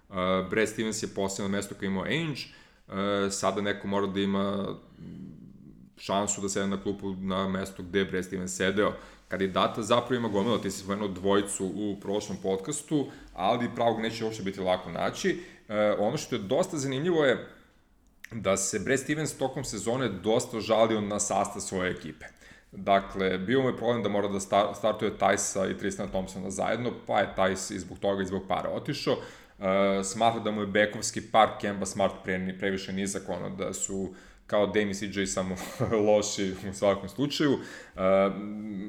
[0.09, 0.17] Uh,
[0.51, 2.41] Brad Stevens je posljedno mesto koje imao Ainge,
[2.87, 2.95] uh,
[3.31, 4.67] sada neko mora da ima
[5.97, 8.93] šansu da sede na klupu na mesto gde je Brad Stevens sedeo.
[9.29, 14.43] Kandidata zapravo ima gomila, ti si spomenuo dvojicu u prošlom podcastu, ali pravog neće uopšte
[14.43, 15.41] biti lako naći.
[15.69, 17.49] Uh, ono što je dosta zanimljivo je
[18.33, 22.27] da se Brad Stevens tokom sezone dosta žalio na sastav svoje ekipe.
[22.73, 26.93] Dakle, bio mu je problem da mora da star, startuje Tajsa i Tristana Thompsona zajedno,
[27.07, 29.17] pa je Tajs i zbog toga i zbog para otišao.
[29.59, 29.65] Uh,
[30.05, 34.15] smatra da mu je bekovski par Kemba Smart pre, previše nizak, ono da su
[34.47, 35.57] kao Dame i CJ samo
[36.07, 37.53] loši u svakom slučaju.
[37.53, 37.61] Uh,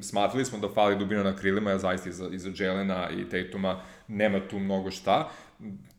[0.02, 4.40] smatrali smo da fali dubina na krilima, ja zaista iza, iza Jelena i Tatuma nema
[4.48, 5.30] tu mnogo šta.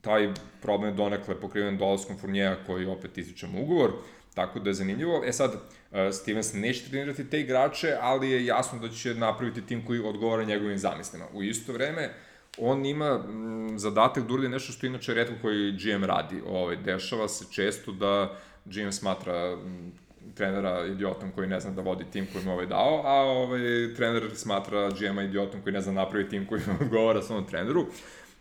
[0.01, 3.91] Taj problem je donekle pokriven dolaskom Fournijera koji opet ističe mu ugovor.
[4.33, 5.23] Tako da je zanimljivo.
[5.25, 9.85] E sad, uh, Stevens neće trenirati te igrače, ali je jasno da će napraviti tim
[9.85, 11.25] koji odgovara njegovim zamislima.
[11.33, 12.13] U isto vreme,
[12.57, 16.41] on ima mm, zadatak da uradi nešto što inače redko koji GM radi.
[16.47, 18.35] Ovaj, dešava se često da
[18.65, 19.91] GM smatra mm,
[20.35, 24.29] trenera idiotom koji ne zna da vodi tim koji mu ovaj dao, a ovaj trener
[24.35, 27.85] smatra GM-a idiotom koji ne zna napravi tim koji mu odgovara svom treneru.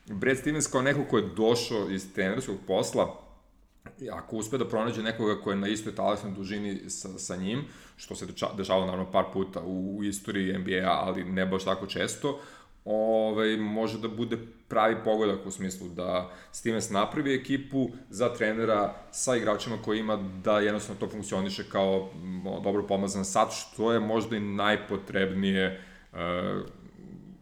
[0.07, 3.20] Brad Stevens kao neko ko je došao iz trenerskog posla,
[4.12, 7.64] ako uspe da pronađe nekoga ko je na istoj talasnoj dužini sa, sa njim,
[7.96, 12.40] što se dešava naravno par puta u, u istoriji NBA, ali ne baš tako često,
[12.84, 14.38] ovaj, može da bude
[14.68, 20.58] pravi pogodak u smislu da Stevens napravi ekipu za trenera sa igračima koji ima da
[20.58, 22.10] jednostavno to funkcioniše kao
[22.64, 25.80] dobro pomazan sat, što je možda i najpotrebnije
[26.12, 26.18] uh,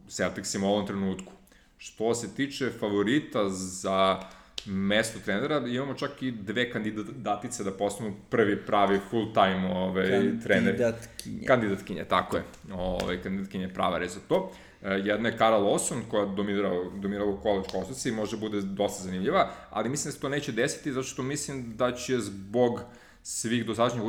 [0.09, 1.33] Celticsima u ovom trenutku.
[1.79, 4.21] Što se tiče favorita za
[4.67, 10.05] mesto trenera, imamo čak i dve kandidatice da postanu prvi pravi full-time ove,
[10.45, 10.79] treneri.
[10.79, 11.47] Kandidatkinje.
[11.47, 12.43] Kandidatkinje, tako je.
[12.73, 14.53] Ove, kandidatkinje prava reza to.
[14.55, 19.05] E, jedna je Kara Lawson, koja dominira, dominira u college košarci i može bude dosta
[19.05, 22.81] zanimljiva, ali mislim da se to neće desiti, zato što mislim da će zbog
[23.23, 24.03] svih dosadašnjih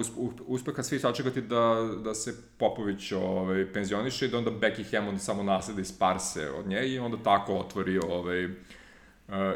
[0.48, 5.44] uspeha svi sačekati da, da se Popović ovaj, penzioniše i da onda Becky Hammond samo
[5.44, 8.54] nasledi Sparse od nje i onda tako otvori ovaj, uh,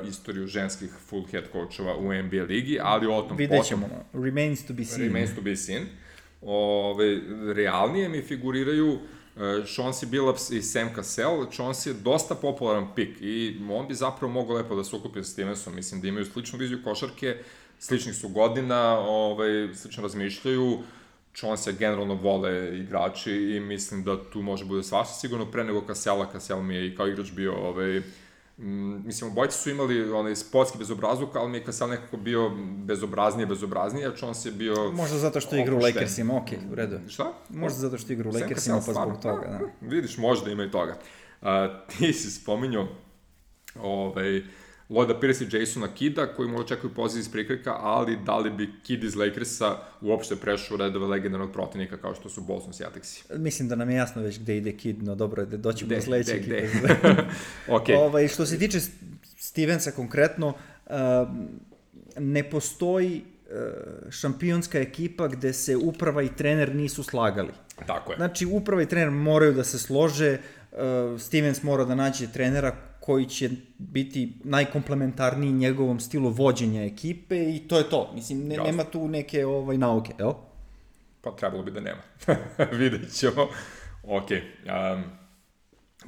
[0.08, 4.66] istoriju ženskih full head coachova u NBA ligi, ali o tom Vidjet ćemo, potom, remains
[4.66, 5.08] to be seen.
[5.08, 5.84] Remains to be seen.
[6.42, 7.20] Ove,
[7.54, 9.00] realnije mi figuriraju uh,
[9.66, 11.46] Chauncey Billups i Sam Cassell.
[11.52, 15.32] Chauncey je dosta popularan pik i on bi zapravo mogao lepo da se ukupi sa
[15.32, 15.76] Stevensom.
[15.76, 17.38] Mislim da imaju sličnu viziju košarke,
[17.80, 20.80] sličnih su godina, ovaj, slično razmišljaju.
[21.36, 26.32] Chauncey generalno vole igrači i mislim da tu može bude svašta sigurno pre nego Cassella.
[26.32, 28.02] Cassell mi je i kao igrač bio ovaj,
[28.58, 32.52] Mm, mislim, obojice su imali onaj sportski bezobrazluk, ali mi je Kasel nekako bio
[32.86, 34.92] bezobraznije, bezobraznije, a Jones je bio...
[34.92, 37.00] Možda zato što igra u Lakersima, ok, u redu.
[37.08, 37.34] Šta?
[37.50, 39.88] Možda zato što igra u Lakersima, pa zbog toga, da.
[39.88, 40.98] Vidiš, možda ima i toga.
[41.42, 41.48] Uh,
[41.98, 42.88] ti si spominjao
[43.82, 44.44] ovaj,
[44.94, 48.70] Lloyda Pierce i Jasona Kida, koji možda čekaju poziv iz prikrika, ali da li bi
[48.84, 53.24] Kid iz Lakersa uopšte prešao redove legendarnog protivnika kao što su Boston Celticsi?
[53.36, 56.02] Mislim da nam je jasno već gde ide Kid, no dobro je da doćemo do
[56.02, 56.68] sledeće ekipe.
[57.68, 57.98] okay.
[57.98, 58.80] ovaj, što se tiče
[59.38, 60.94] Stevensa konkretno, uh,
[62.18, 67.52] ne postoji uh, šampionska ekipa gde se uprava i trener nisu slagali.
[67.88, 68.18] Tako je.
[68.18, 70.38] Znači, uprava i trener moraju da se slože,
[70.72, 70.78] uh,
[71.22, 72.76] Stevens mora da nađe trenera
[73.06, 78.12] koji će biti najkomplementarniji njegovom stilu vođenja ekipe i to je to.
[78.16, 80.32] Mislim, ne, nema tu neke ovaj, nauke, jel?
[81.22, 82.02] Pa trebalo bi da nema.
[82.80, 83.48] Vidjet ćemo.
[84.04, 84.30] Ok.
[84.32, 85.04] Um,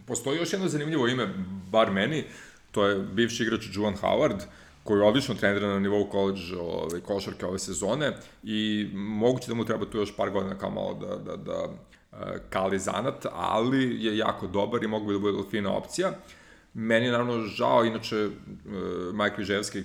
[0.05, 1.27] postoji još jedno zanimljivo ime,
[1.71, 2.23] bar meni,
[2.71, 4.39] to je bivši igrač Juan Howard,
[4.83, 8.11] koji je odlično trenira na nivou college ovaj, košarke ove sezone
[8.43, 12.17] i moguće da mu treba tu još par godina kao malo da, da, da uh,
[12.49, 16.09] kali zanat, ali je jako dobar i mogu bi da bude fina opcija.
[16.09, 16.15] Uh,
[16.77, 18.31] Meni je naravno žao, inače uh,
[19.13, 19.83] Mike Viževski,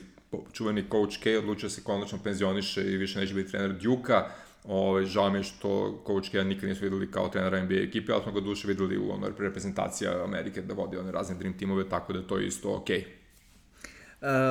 [0.52, 4.28] čuveni coach K, odlučio da se konačno penzioniše i više neće biti trener Duke-a.
[4.64, 8.22] Ovaj, žao mi je što coach K nikad nisu videli kao trenera NBA ekipe, ali
[8.22, 12.12] smo ga duše videli u onoj reprezentacija Amerike da vodi one razne dream timove, tako
[12.12, 12.98] da je to isto okej.
[12.98, 13.20] Okay.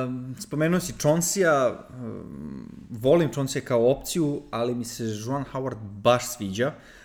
[0.06, 6.36] Um, spomenuo si Chonsija, um, volim Chonsija kao opciju, ali mi se Juan Howard baš
[6.36, 6.66] sviđa.
[6.66, 6.99] Uh,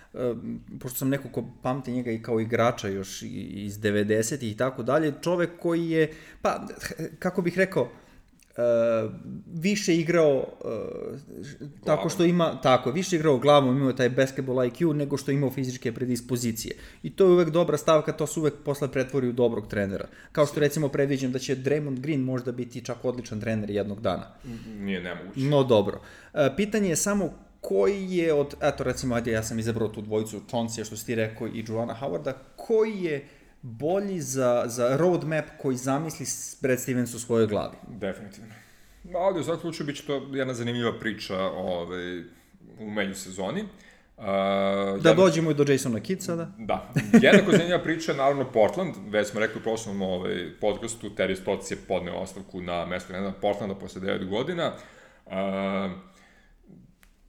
[0.80, 5.14] pošto sam neko ko pamti njega i kao igrača još iz 90-ih i tako dalje,
[5.22, 6.68] čovek koji je, pa,
[7.20, 7.90] kako bih rekao,
[8.58, 9.12] Uh,
[9.62, 11.20] više igrao uh,
[11.86, 15.92] tako što ima tako više igrao glavom imao taj basketball IQ nego što imao fizičke
[15.94, 16.76] predispozicije.
[17.04, 20.08] I to je uvek dobra stavka to se uvek posle pretvori u dobrog trenera.
[20.32, 24.28] Kao što recimo predviđam da će Draymond Green možda biti čak odličan trener jednog dana.
[24.80, 25.40] Nije nemoguće.
[25.40, 26.02] No dobro.
[26.34, 27.34] Uh, pitanje je samo
[27.68, 31.16] koji je od, eto recimo, ajde, ja sam izabrao tu dvojicu Chauncey, što si ti
[31.16, 33.28] rekao, i Joana Howarda, koji je
[33.62, 36.26] bolji za, za roadmap koji zamisli
[36.62, 37.76] Brad Stevens u svojoj glavi?
[37.88, 38.54] Definitivno.
[39.16, 42.20] Ali u svakom slučaju bit će to jedna zanimljiva priča ovaj,
[42.80, 43.62] u menju sezoni.
[43.62, 45.14] Uh, da jedna...
[45.14, 46.52] dođemo i do Jasona Kidd sada.
[46.58, 46.94] Da.
[47.22, 48.96] Jednako zanimljiva priča je naravno Portland.
[49.08, 53.34] Već smo rekli u prošlom ovaj, podcastu, Terry Stotts je podneo ostavku na mesto trenera
[53.42, 54.74] Portlanda posle 9 godina.
[55.26, 55.34] Uh,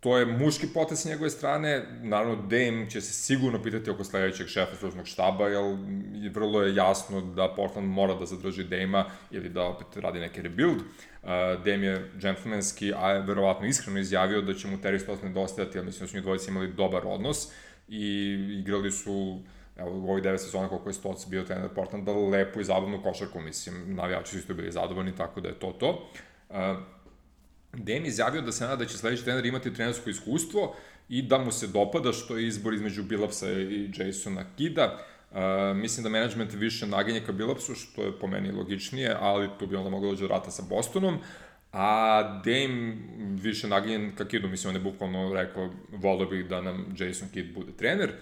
[0.07, 4.47] to je muški potes s njegove strane, naravno Dame će se sigurno pitati oko sledećeg
[4.49, 9.64] šefa stručnog štaba, jer vrlo je jasno da Portland mora da zadrži Dame-a ili da
[9.64, 10.77] opet radi neki rebuild.
[10.77, 11.29] Uh,
[11.64, 15.87] Dame je džentlmenski, a je verovatno iskreno izjavio da će mu Terry Stotts nedostajati, ali
[15.87, 17.49] mislim da su njih dvojice imali dobar odnos
[17.88, 19.40] i igrali su
[19.77, 23.40] evo, u ovih devet sezona koliko je Stotts bio trener Portlanda, lepo i zabavnu košarku,
[23.40, 26.11] mislim, navijači su isto bili zadovoljni, tako da je to to.
[26.49, 26.57] Uh,
[27.77, 30.74] Dem izjavio da se nada da će sledeći trener imati trenersko iskustvo
[31.09, 34.99] i da mu se dopada što je izbor između Billupsa i Jasona Kida.
[35.31, 39.66] Uh, mislim da management više naginje ka Billupsu, što je po meni logičnije, ali tu
[39.66, 41.18] bi onda moglo dođe do rata sa Bostonom.
[41.72, 42.97] A Dame
[43.43, 47.55] više naginjen ka Kidu, mislim, on je bukvalno rekao, volio bih da nam Jason Kidd
[47.55, 48.12] bude trener.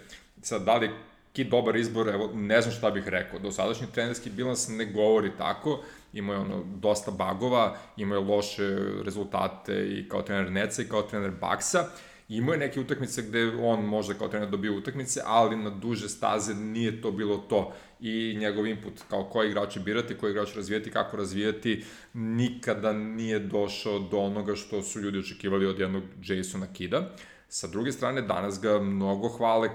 [0.43, 0.91] Sad, da li
[1.33, 3.39] Kid dobar izbor, evo, ne znam šta bih rekao.
[3.39, 5.83] Dosadašnji trenerski bilans ne govori tako,
[6.15, 11.03] ima je ono dosta bagova, ima je loše rezultate i kao trener Neca i kao
[11.03, 11.85] trener Baksa.
[12.29, 16.55] Imao je neke utakmice gde on možda kao trener dobio utakmice, ali na duže staze
[16.55, 17.73] nije to bilo to.
[18.01, 21.85] I njegov input kao koji igrače birati, koji igrače razvijati, kako razvijati,
[22.15, 27.11] nikada nije došao do onoga što su ljudi očekivali od jednog Jasona Kida.
[27.49, 29.71] Sa druge strane, danas ga mnogo hvale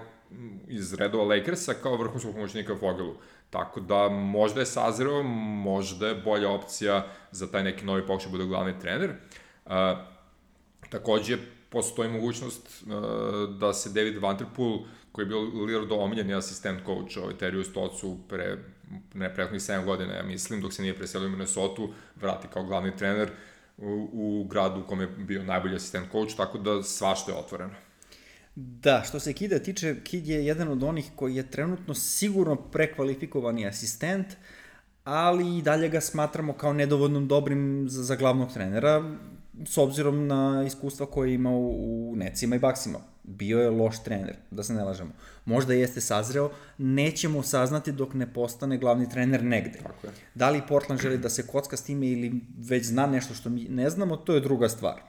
[0.68, 3.16] iz redova Lakersa kao vrhunskog pomoćnika Fogelu.
[3.50, 8.38] Tako da možda je sazreo, možda je bolja opcija za taj neki novi pokušaj da
[8.38, 9.14] bude glavni trener.
[9.66, 9.72] Uh,
[10.90, 11.38] takođe,
[11.70, 14.80] postoji mogućnost uh, da se David Vanderpool,
[15.12, 18.58] koji je bio Lillard omiljeni asistent coach ovaj Teriju Stocu pre
[19.14, 21.82] ne prethodnih 7 godina, ja mislim, dok se nije preselio u Minnesota,
[22.16, 23.30] vrati kao glavni trener
[23.78, 27.89] u, u gradu u kome je bio najbolji asistent coach, tako da svašta je otvoreno.
[28.62, 33.68] Da, što se Kida tiče, Kid je jedan od onih koji je trenutno sigurno prekvalifikovani
[33.68, 34.28] asistent,
[35.04, 39.16] ali i dalje ga smatramo kao nedovoljno dobrim za, za glavnog trenera,
[39.66, 43.00] s obzirom na iskustva koje je imao u Necima i Baksima.
[43.24, 45.12] Bio je loš trener, da se ne lažemo.
[45.46, 49.80] Možda jeste sazreo, nećemo saznati dok ne postane glavni trener negde.
[49.84, 50.14] Tako je.
[50.36, 53.64] Da li Portland želi da se kocka s time ili već zna nešto što mi
[53.70, 55.02] ne znamo, to je druga stvar.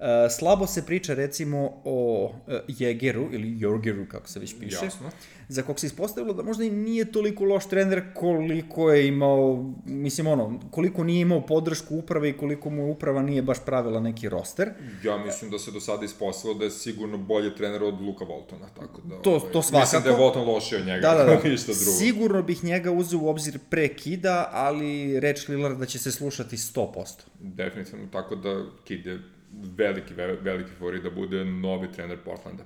[0.00, 4.84] E, slabo se priča recimo o e, Jegeru ili Jorgeru kako se već piše.
[4.84, 5.10] Jasno.
[5.48, 10.26] Za kog se ispostavilo da možda i nije toliko loš trener koliko je imao, mislim
[10.26, 14.70] ono, koliko nije imao podršku uprave i koliko mu uprava nije baš pravila neki roster.
[15.04, 18.68] Ja mislim da se do sada ispostavilo da je sigurno bolji trener od Luka Voltona,
[18.68, 19.22] tako da...
[19.22, 19.80] To, ovaj, to svakako.
[19.80, 21.48] Mislim da je Volton lošio od njega, Da, da, da.
[21.48, 21.98] ništa drugo.
[21.98, 27.06] Sigurno bih njega uzeo u obzir pre Kida, ali reč Lillarda će se slušati 100%.
[27.40, 32.64] Definitivno, tako da Kid je veliki, ve- veliki favorit da bude novi trener Portlanda.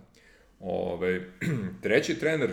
[0.61, 1.21] Ove,
[1.83, 2.51] treći trener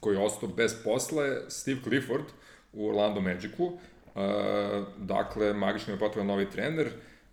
[0.00, 2.24] koji je ostao bez posla je Steve Clifford
[2.72, 3.78] u Orlando Magicu.
[4.16, 4.20] E,
[4.98, 6.88] dakle, magično je potreban novi trener.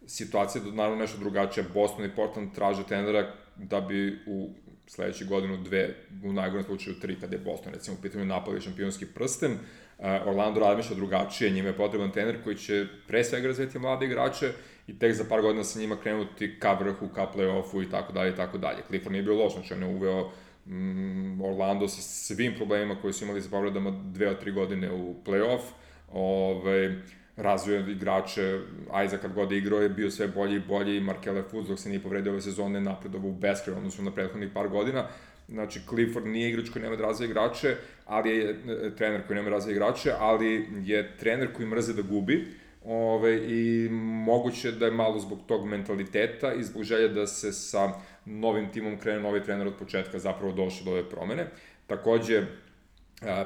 [0.08, 1.66] Situacija je naravno nešto drugačija.
[1.74, 4.50] Boston i Portland traže trenera da bi u
[4.88, 9.06] sledećih godinu, dve, u najgorem slučaju tri, kada je Boston, recimo, u pitanju napali šampionski
[9.06, 9.52] prsten.
[9.52, 9.58] E,
[10.02, 14.52] Orlando razmišlja drugačije, njima je potreban trener koji će pre svega razvijeti mlade igrače
[14.88, 18.32] i tek za par godina sa njima krenuti ka vrhu, ka play-offu i tako dalje
[18.32, 18.78] i tako dalje.
[18.88, 20.32] Clifford nije bio loš, znači on je uveo
[20.66, 25.16] mm, Orlando sa svim problemima koji su imali sa povredama dve od tri godine u
[25.26, 25.62] play-off.
[26.14, 27.02] Ove,
[27.38, 28.60] razvio igrače,
[29.06, 31.90] Isaac kad god je igrao je bio sve bolji i bolji, Markele Fultz dok se
[31.90, 35.08] nije povredio ove sezone napredovao u beskraj, odnosno na prethodnih par godina.
[35.52, 37.76] Znači, Clifford nije igrač koji nema da razvija igrače,
[38.06, 42.02] ali je e, trener koji nema da razvija igrače, ali je trener koji mrze da
[42.02, 42.48] gubi,
[42.86, 43.90] Ove, I
[44.26, 47.92] moguće da je malo zbog tog mentaliteta i zbog želje da se sa
[48.26, 51.48] novim timom krene novi trener od početka zapravo došao do ove promene.
[51.88, 52.44] Takođe,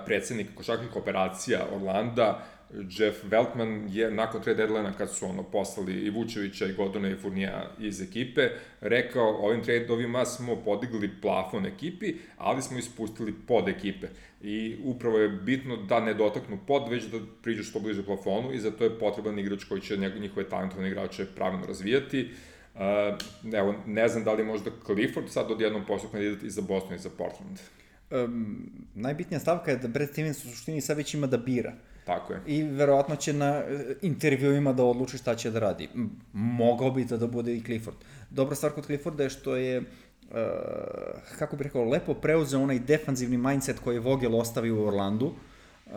[0.05, 6.09] predsednik košarkaških operacija Orlanda, Jeff Veltman je nakon trade deadline kad su ono poslali i
[6.09, 8.49] Vučevića i Godona i Furnija iz ekipe,
[8.81, 14.07] rekao ovim trade-ovima smo podigli plafon ekipi, ali smo ispustili pod ekipe.
[14.41, 18.59] I upravo je bitno da ne dotaknu pod, već da priđu što bliže plafonu i
[18.59, 22.29] zato je potreban igrač koji će njihove talentovne igrače pravilno razvijati.
[22.75, 22.81] Uh,
[23.53, 26.99] evo, ne znam da li možda Clifford sad odjednom postao kandidat i za Boston i
[26.99, 27.59] za Portland.
[28.11, 31.73] Um, najbitnija stavka je da Brad Stevens u suštini sad već ima da bira.
[32.05, 32.41] Tako je.
[32.47, 35.89] I verovatno će na e, intervjuima da odluči šta će da radi.
[36.33, 37.97] Mogao bi da, da bude i Clifford.
[38.29, 39.85] Dobra stvar kod Clifforda je što je uh,
[41.39, 45.25] kako bih rekao, lepo preuzeo onaj defanzivni mindset koji je Vogel ostavio u Orlandu.
[45.25, 45.93] Uh,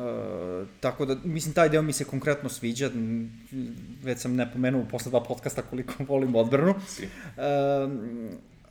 [0.80, 2.90] tako da, mislim, taj deo mi se konkretno sviđa.
[4.02, 6.70] Već sam napomenuo posle dva podcasta koliko volim odbranu.
[6.70, 6.74] Uh,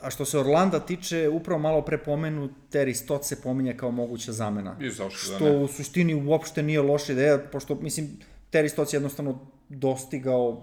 [0.02, 4.32] a što se Orlanda tiče, upravo malo pre pomenu, Terry Stott se pominje kao moguća
[4.32, 4.76] zamena.
[4.80, 5.58] I zašto da Što ne?
[5.58, 8.10] u suštini uopšte nije loša ideja, pošto, mislim,
[8.52, 9.40] Terry Stotts je jednostavno
[9.70, 10.62] dostigao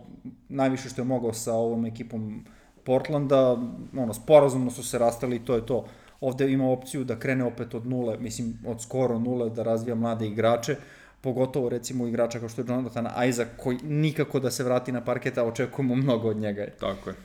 [0.48, 2.44] najviše što je mogao sa ovom ekipom
[2.84, 3.56] Portlanda,
[3.96, 5.86] ono, sporazumno su se rastali i to je to.
[6.20, 10.26] Ovde ima opciju da krene opet od nule, mislim, od skoro nule, da razvija mlade
[10.26, 10.76] igrače,
[11.20, 15.38] pogotovo recimo igrača kao što je Jonathan Isaac, koji nikako da se vrati na parket,
[15.38, 16.66] a očekujemo mnogo od njega.
[16.80, 17.16] Tako je.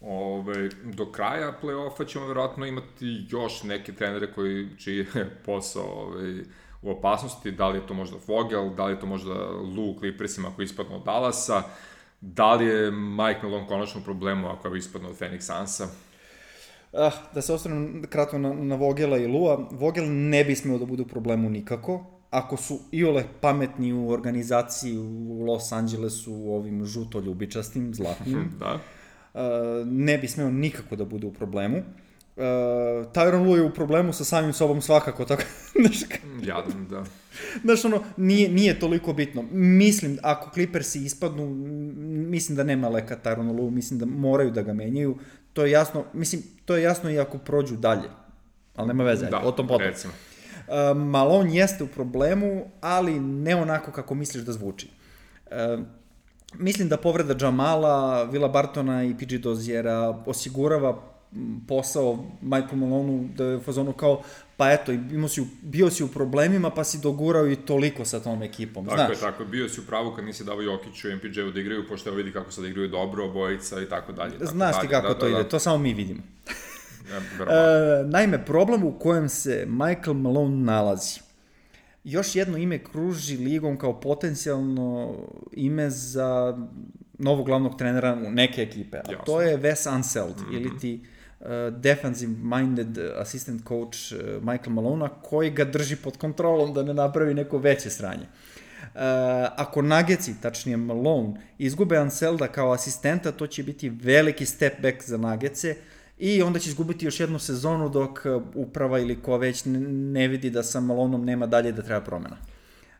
[0.00, 6.44] Ove, do kraja play-offa ćemo verovatno imati još neke trenere koji, čiji je posao ove,
[6.82, 10.48] u opasnosti, da li je to možda Vogel, da li je to možda Lou Clippersima
[10.56, 11.62] koji ispadnu od Dallasa,
[12.20, 15.88] da li je Mike Malone konačno u problemu ako je ispadnu od Phoenix Sunsa.
[16.92, 20.86] Ah, da se osvrnem kratko na, na Vogela i Lua, Vogel ne bi smeo da
[20.86, 26.84] bude u problemu nikako, ako su iole pametni u organizaciji u Los Angelesu, u ovim
[26.84, 28.78] žuto-ljubičastim, zlatnim, Da.
[29.34, 29.40] Uh,
[29.86, 31.76] ne bi smeo nikako da bude u problemu.
[32.36, 32.42] Uh,
[33.12, 35.42] Tyron Lue je u problemu sa samim sobom svakako, tako,
[35.80, 36.00] znaš,
[36.42, 37.04] Jadan, da.
[37.62, 39.44] Znaš, ono, nije, nije toliko bitno.
[39.52, 41.46] Mislim, ako Clippersi ispadnu,
[42.30, 45.18] mislim da nema leka Tyrone Lue, mislim da moraju da ga menjaju.
[45.52, 48.08] To je jasno, mislim, to je jasno i ako prođu dalje.
[48.76, 49.86] Ali nema veze, Da, o tom potom.
[49.86, 50.12] recimo.
[50.68, 54.88] Uh, Malone jeste u problemu, ali ne onako kako misliš da zvuči.
[55.46, 55.80] Uh,
[56.54, 61.02] mislim da povreda Jamala, Vila Bartona i PG Doziera osigurava
[61.68, 64.22] posao Michael Maloneu da je u fazonu kao
[64.56, 68.42] pa eto, imao si, bio si u problemima pa si dogurao i toliko sa tom
[68.42, 69.10] ekipom, Tako znaš.
[69.10, 69.48] je, tako je.
[69.48, 72.32] Bio si u pravu kad nisi davo Jokiću i MPJ-u da igraju, pošto evo vidi
[72.32, 74.32] kako sad igraju dobro, obojica i tako dalje.
[74.32, 74.90] tako Znaš ti dalje.
[74.90, 75.48] kako Da, to da, ide, da.
[75.48, 76.20] to samo mi vidimo.
[77.40, 81.20] E, naime, problem u kojem se Michael Malone nalazi.
[82.04, 85.16] Još jedno ime kruži ligom kao potencijalno
[85.52, 86.58] ime za
[87.18, 88.98] novog glavnog trenera u neke ekipe.
[88.98, 90.56] A to je Wes Unseld, mm -hmm.
[90.56, 91.00] ili ti
[91.40, 91.46] uh,
[91.76, 97.34] defensive minded assistant coach uh, Michael Malona koji ga drži pod kontrolom da ne napravi
[97.34, 98.26] neko veće sranje.
[98.82, 99.00] Uh,
[99.56, 105.16] ako Nageci, tačnije Malone, izgube Anselda kao asistenta, to će biti veliki step back za
[105.16, 105.76] Nagece
[106.20, 110.50] i onda će izgubiti još jednu sezonu dok uh, uprava ili ko već ne, vidi
[110.50, 112.36] da sa Malonom nema dalje da treba promena.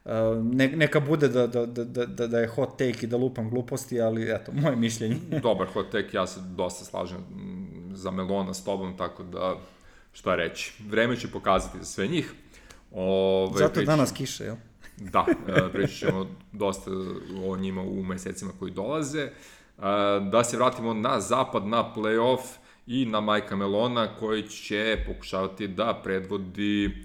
[0.05, 0.12] Uh,
[0.43, 4.01] ne, neka bude da, da, da, da, da je hot take i da lupam gluposti,
[4.01, 5.16] ali eto, moje mišljenje.
[5.43, 9.57] Dobar hot take, ja se dosta slažem mm, za Melona s tobom, tako da
[10.12, 10.83] šta reći.
[10.89, 12.35] Vreme će pokazati za sve njih.
[12.93, 14.57] Ove, Zato je danas kiša, jel?
[15.12, 16.91] Da, e, pričat ćemo dosta
[17.47, 19.21] o njima u mesecima koji dolaze.
[19.21, 19.31] E,
[20.31, 22.41] Da se vratimo na zapad, na playoff
[22.91, 27.05] i na Majka Melona koji će pokušavati da predvodi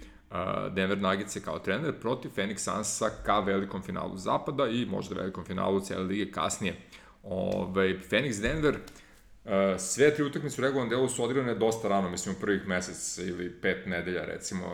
[0.71, 5.79] Denver Nuggets kao trener protiv Phoenix Sunsa ka velikom finalu zapada i možda velikom finalu
[5.79, 6.75] cijele lige kasnije.
[7.23, 8.77] Ove, Phoenix Denver
[9.45, 13.17] Uh, sve tri utakmice u regularnom delu su odigrane dosta rano, mislim u prvih mesec
[13.17, 14.65] ili pet nedelja recimo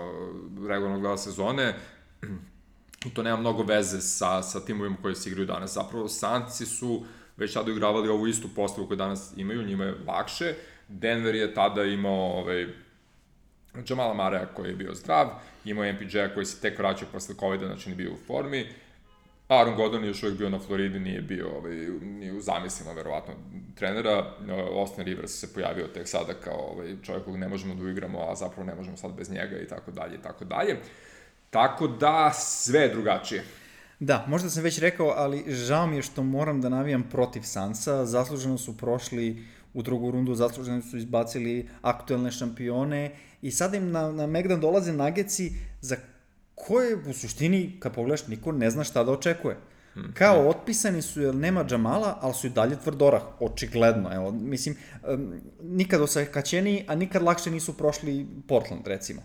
[0.67, 1.75] regularnog dela sezone.
[3.05, 5.73] I to nema mnogo veze sa, sa timovima koji se igraju danas.
[5.73, 7.05] Zapravo, Sanci su
[7.37, 10.55] već tada igravali ovu istu postavu koju danas imaju, njima je lakše.
[10.91, 12.67] Denver je tada imao ovaj,
[13.89, 15.27] Jamala Mareja koji je bio zdrav,
[15.65, 18.67] imao je MPJ-a koji se tek vraćao posle COVID-a, znači nije bio u formi.
[19.47, 23.33] Aaron Gordon je još uvijek bio na Floridi, nije bio ovaj, ni u zamislima, verovatno,
[23.75, 24.33] trenera.
[24.75, 28.35] Austin Rivers se pojavio tek sada kao ovaj, čovjek kog ne možemo da uigramo, a
[28.35, 30.77] zapravo ne možemo sad bez njega i tako dalje i tako dalje.
[31.49, 33.43] Tako da, sve je drugačije.
[33.99, 38.05] Da, možda sam već rekao, ali žao mi je što moram da navijam protiv Sansa.
[38.05, 43.11] Zasluženo su prošli u drugu rundu, zasluženo su izbacili aktuelne šampione
[43.41, 45.51] i sada im na, na Megdan dolaze nageci
[45.81, 45.95] za
[46.55, 49.57] koje u suštini, kad pogledaš, niko ne zna šta da očekuje.
[50.13, 54.13] Kao otpisani su jer nema Džamala, ali su i dalje tvrdorah, očigledno.
[54.13, 54.75] Evo, mislim,
[55.07, 59.21] um, nikad osakaćeniji, a nikad lakše nisu prošli Portland, recimo.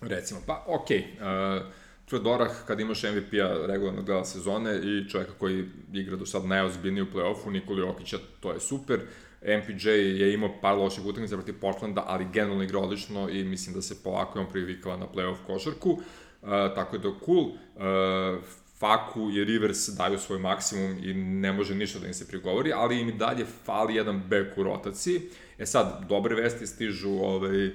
[0.00, 1.58] Recimo, pa okej, okay.
[1.58, 1.66] uh,
[2.08, 7.06] Tvrdorah kad imaš MVP-a regularnog dela sezone i čovjeka koji igra do sad najozbiljniji u
[7.06, 9.00] play-offu, Nikoli Jokića, to je super.
[9.42, 13.82] MPJ je imao par loših utakmica protiv Portlanda, ali generalno igra odlično i mislim da
[13.82, 15.90] se polako on privikava na play-off košarku.
[15.90, 17.44] Uh, tako da cool.
[17.44, 18.42] Uh,
[18.78, 23.00] Faku i Rivers daju svoj maksimum i ne može ništa da im se prigovori, ali
[23.00, 25.20] im i dalje fali jedan bek u rotaciji.
[25.58, 27.70] E sad, dobre vesti stižu ovaj,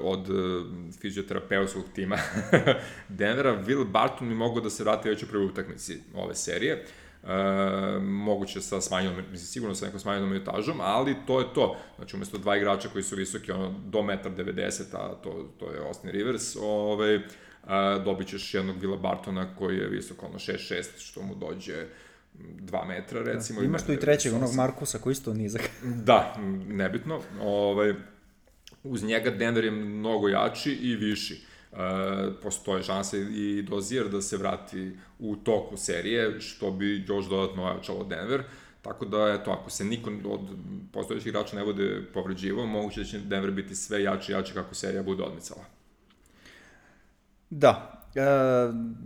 [0.00, 0.26] od
[1.00, 2.18] fizioterapeutskog tima
[3.08, 3.64] Denvera.
[3.64, 6.84] Will Barton mi mogu da se vrati već u prvoj utakmici ove serije.
[7.28, 11.76] E, moguće sa smanjenom, mislim, sigurno sa nekom smanjenom etažom, ali to je to.
[11.96, 15.86] Znači, umesto dva igrača koji su visoki, ono, do 1,90 m, a to, to je
[15.86, 17.22] Austin Rivers, ovaj, uh,
[18.04, 21.86] dobit ćeš jednog Vila Bartona koji je visok, ono, 6-6, što mu dođe
[22.38, 23.60] 2 metra, recimo.
[23.60, 25.70] Da, imaš tu i trećeg, onog Markusa koji isto nizak.
[26.08, 26.34] da,
[26.66, 27.20] nebitno.
[27.40, 27.94] Ovaj,
[28.82, 31.47] uz njega Denver je mnogo jači i viši.
[31.72, 31.76] E,
[32.42, 38.04] postoje šanse i dozijer da se vrati u toku serije, što bi još dodatno ojačalo
[38.04, 38.42] Denver.
[38.82, 40.40] Tako da, eto, ako se niko od
[40.92, 44.74] postojećih igrača ne bude povređivao, moguće da će Denver biti sve jači i jači kako
[44.74, 45.64] serija bude odmicala.
[47.50, 48.20] Da, e,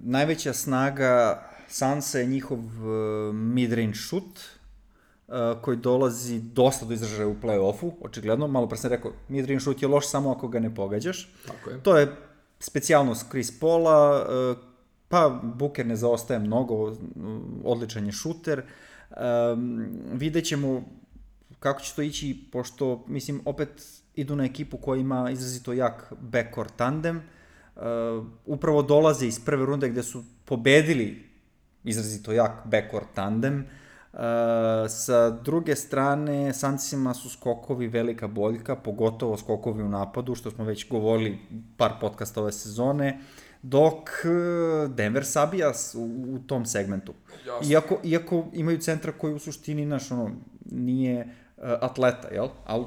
[0.03, 5.33] najveća snaga Sansa je njihov e, mid-range shoot, e,
[5.63, 9.89] koji dolazi dosta do izražaja u play-offu, očigledno, malo pre sam rekao, mid-range shoot je
[9.89, 11.33] loš samo ako ga ne pogađaš.
[11.47, 11.83] Tako je.
[11.83, 12.17] To je
[12.63, 14.55] specijalnost Chris Paula, e,
[15.09, 16.97] pa Booker ne zaostaje mnogo,
[17.65, 18.63] odličan je šuter.
[19.13, 20.85] Um, vidjet ćemo
[21.59, 23.69] kako će to ići, pošto, mislim, opet
[24.15, 27.23] idu na ekipu koja ima izrazito jak backcourt tandem.
[28.47, 31.23] Upravo dolaze iz prve runde gde su pobedili
[31.85, 33.59] izrazito jak backcourt tandem.
[33.59, 33.82] Uh,
[34.89, 40.89] sa druge strane, Sansima su skokovi velika boljka, pogotovo skokovi u napadu, što smo već
[40.89, 41.39] govorili
[41.77, 43.19] par podcasta ove sezone,
[43.63, 43.95] dok
[44.25, 47.13] uh, Denver sabija u, u tom segmentu.
[47.47, 47.71] Jasno.
[47.71, 50.31] Iako, iako imaju centra koji u suštini, naš, ono,
[50.71, 52.49] nije uh, atleta, jel?
[52.65, 52.85] Ali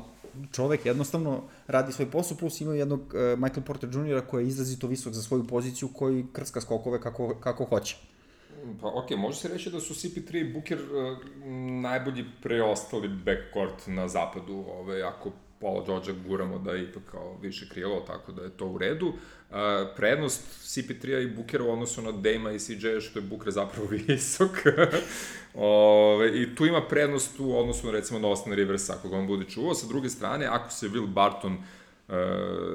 [0.51, 4.21] čovek jednostavno radi svoj posao, plus ima jednog uh, Michael Porter Jr.
[4.29, 7.97] koji je izrazito visok za svoju poziciju, koji krska skokove kako, kako hoće.
[8.81, 11.17] Pa ok, može se reći da su CP3 i Booker uh,
[11.81, 15.31] najbolji preostali backcourt na zapadu, ove, ako
[15.61, 19.07] Paula George guramo da je ipak kao više krilo, tako da je to u redu.
[19.07, 19.55] Uh,
[19.95, 24.51] prednost CP3-a i Bookera u odnosu na Dame-a i CJ-a što je Booker zapravo visok.
[25.53, 29.27] Ove, I tu ima prednost u odnosu na recimo na Austin Rivers ako ga on
[29.27, 29.73] bude čuvao.
[29.73, 31.63] Sa druge strane, ako se Will Barton uh,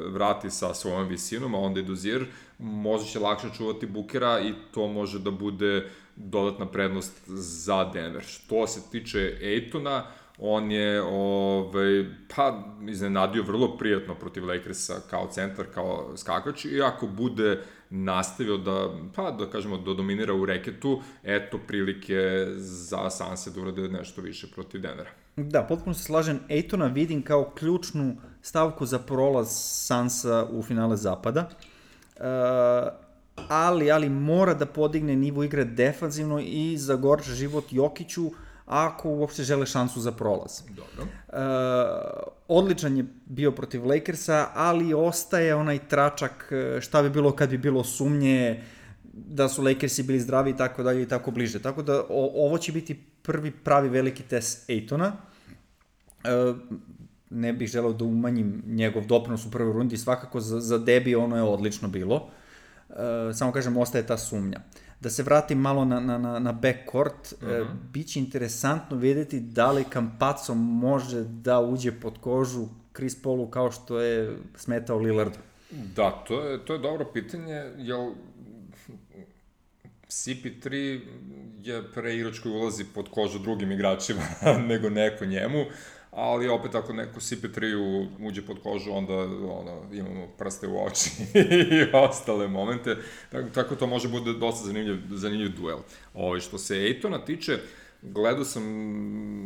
[0.07, 2.26] vrati sa svojom visinom, a onda i Dozier,
[2.59, 8.22] može će lakše čuvati Bukera i to može da bude dodatna prednost za Denver.
[8.22, 10.05] Što se tiče Ejtona,
[10.39, 12.05] on je ovaj,
[12.37, 18.91] pa, iznenadio vrlo prijatno protiv Lakersa kao centar, kao skakač i ako bude nastavio da,
[19.14, 24.47] pa da kažemo, da dominira u reketu, eto prilike za Sanse da urade nešto više
[24.55, 25.11] protiv Denvera.
[25.37, 26.41] Da, potpuno se slažem.
[26.49, 29.49] Ejtona vidim kao ključnu stavku za prolaz
[29.86, 31.49] Sansa u finale zapada.
[32.16, 32.24] Uh,
[33.49, 38.30] ali, ali mora da podigne nivo igre defanzivno i zagorča život Jokiću,
[38.66, 40.62] ako uopšte žele šansu za prolaz.
[40.68, 41.03] Dobro.
[41.03, 47.51] Uh, odličan je bio protiv Lakersa, ali ostaje onaj tračak e, šta bi bilo kad
[47.51, 48.64] bi bilo sumnje
[49.12, 51.62] da su Lakersi bili zdravi i tako dalje i tako bliže.
[51.62, 55.12] Tako da o, ovo će biti prvi pravi veliki test Ejtona.
[56.24, 56.57] Uh,
[57.31, 61.37] ne bih želeo da umanjim njegov doprinos u prvoj rundi, svakako za, za Debi ono
[61.37, 62.28] je odlično bilo.
[62.89, 62.97] Uh,
[63.35, 64.61] samo kažem, ostaje ta sumnja.
[65.01, 67.62] Da se vratim malo na, na, na, na backcourt, uh -huh.
[67.62, 72.66] uh, bit će interesantno videti da li Campazzo može da uđe pod kožu
[72.97, 75.39] Chris Paulu kao što je smetao Lillardu.
[75.70, 78.12] Da, to je, to je dobro pitanje, jel
[80.09, 81.01] CP3
[81.62, 84.22] je preigrač koji ulazi pod kožu drugim igračima
[84.68, 85.64] nego neko njemu,
[86.11, 91.11] ali opet ako neko CP3 uđe pod kožu, onda ono, imamo prste u oči
[91.73, 92.97] i ostale momente,
[93.33, 95.79] tako, tako to može bude dosta zanimljiv, zanimljiv duel.
[96.15, 97.59] Ovo, što se Ejtona tiče,
[98.03, 98.63] gledao sam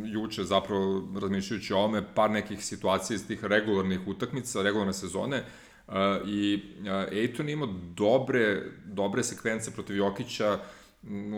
[0.06, 5.42] juče zapravo razmišljajući o ome par nekih situacija iz tih regularnih utakmica, regularne sezone,
[5.88, 5.94] Uh,
[6.28, 10.58] I uh, Ejton ima dobre, dobre sekvence protiv Jokića,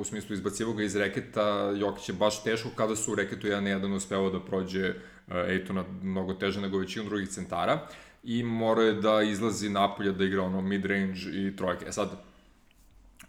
[0.00, 3.94] u smislu izbacivo ga iz reketa, Jokić je baš teško kada su u reketu 1-1
[3.94, 4.94] uspeo da prođe
[5.28, 7.88] Ejtona mnogo teže nego većinu drugih centara
[8.24, 11.84] i mora je da izlazi napolje da igra ono mid-range i trojke.
[11.88, 12.10] E sad,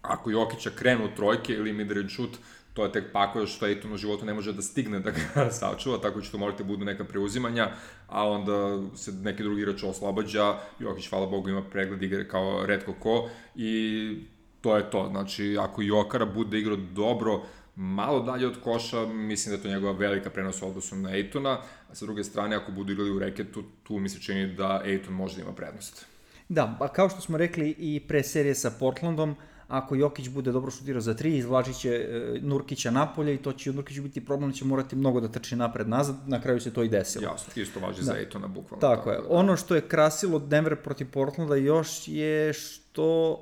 [0.02, 2.38] ako Jokića krenu trojke ili mid-range shoot,
[2.74, 5.98] to je tek pakao što Ejton u životu ne može da stigne da ga sačuva,
[5.98, 7.70] tako će to morate da budu neka preuzimanja,
[8.08, 12.94] a onda se neki drugi igrač oslobađa, Jokić, hvala Bogu, ima pregled igre kao redko
[12.94, 14.18] ko i
[14.62, 15.08] to je to.
[15.12, 17.42] Znači, ako Jokara bude igrao dobro,
[17.78, 21.62] malo dalje od koša, mislim da je to njegova velika prenos u odnosu na Ejtona,
[21.90, 25.14] a sa druge strane, ako budu igrali u reketu, tu mi se čini da Ejton
[25.14, 26.06] može da ima prednost.
[26.50, 29.36] Da, pa kao što smo rekli i pre serije sa Portlandom,
[29.68, 33.74] ako Jokić bude dobro šutirao za tri, izvlačit će e, Nurkića napolje i to će
[33.74, 36.90] Nurkiću biti problem, će morati mnogo da trči napred nazad, na kraju se to i
[36.90, 37.24] desilo.
[37.24, 38.04] Jasno, isto važi da.
[38.04, 38.82] za Ejtona bukvalno.
[38.82, 39.18] Tako, tako je.
[39.18, 39.28] Da.
[39.30, 43.40] Ono što je krasilo Denver protiv Portlanda još je što,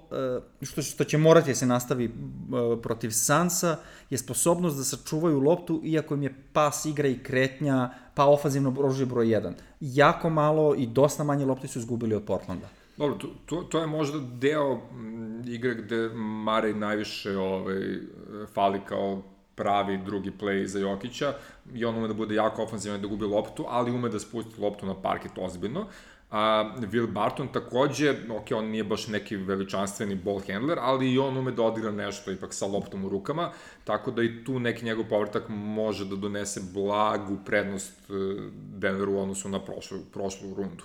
[0.62, 2.12] e, što, što će morati da se nastavi e,
[2.82, 3.78] protiv Sansa,
[4.10, 9.06] je sposobnost da sačuvaju loptu, iako im je pas igra i kretnja, pa ofanzivno oružje
[9.06, 9.54] broj 1.
[9.80, 12.68] Jako malo i dosta manje lopti su izgubili od Portlanda.
[12.98, 14.82] Dobro, to, to, to je možda deo
[15.48, 18.00] igre gde Marej najviše ovaj,
[18.54, 19.22] fali kao
[19.56, 21.34] pravi drugi play za Jokića
[21.74, 24.86] i on ume da bude jako ofenzivan da gubi loptu, ali ume da spusti loptu
[24.86, 25.88] na parket ozbiljno.
[26.32, 31.38] A Will Barton takođe, ok, on nije baš neki veličanstveni ball handler, ali i on
[31.38, 33.52] ume da odigra nešto ipak sa loptom u rukama,
[33.84, 38.14] tako da i tu neki njegov povrtak može da donese blagu prednost eh,
[38.54, 40.84] Denveru u odnosu na prošlu, prošlu rundu.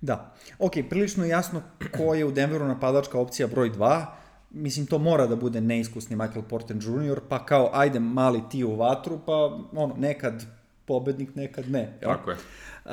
[0.00, 0.34] Da.
[0.58, 1.62] Ok, prilično jasno
[1.96, 4.06] ko je u Denveru napadačka opcija broj 2.
[4.50, 8.76] Mislim, to mora da bude neiskusni Michael Porter Jr., pa kao, ajde, mali ti u
[8.76, 9.32] vatru, pa
[9.72, 10.44] ono, nekad
[10.84, 11.98] pobednik, nekad ne.
[12.00, 12.10] Jel?
[12.10, 12.36] Tako je.
[12.36, 12.92] Uh,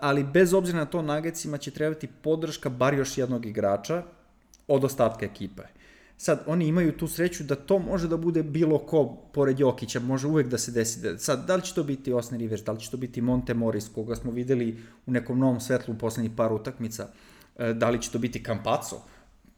[0.00, 4.02] ali bez obzira na to, Nagecima će trebati podrška bar još jednog igrača
[4.68, 5.62] od ostatka ekipe.
[6.16, 10.26] Sad, oni imaju tu sreću da to može da bude bilo ko pored Jokića, može
[10.26, 11.00] uvek da se desi.
[11.00, 13.54] Da, sad, da li će to biti Osne Rivers, da li će to biti Monte
[13.54, 17.08] Morris, koga smo videli u nekom novom svetlu u poslednjih par utakmica,
[17.58, 18.96] e, da li će to biti Campazzo,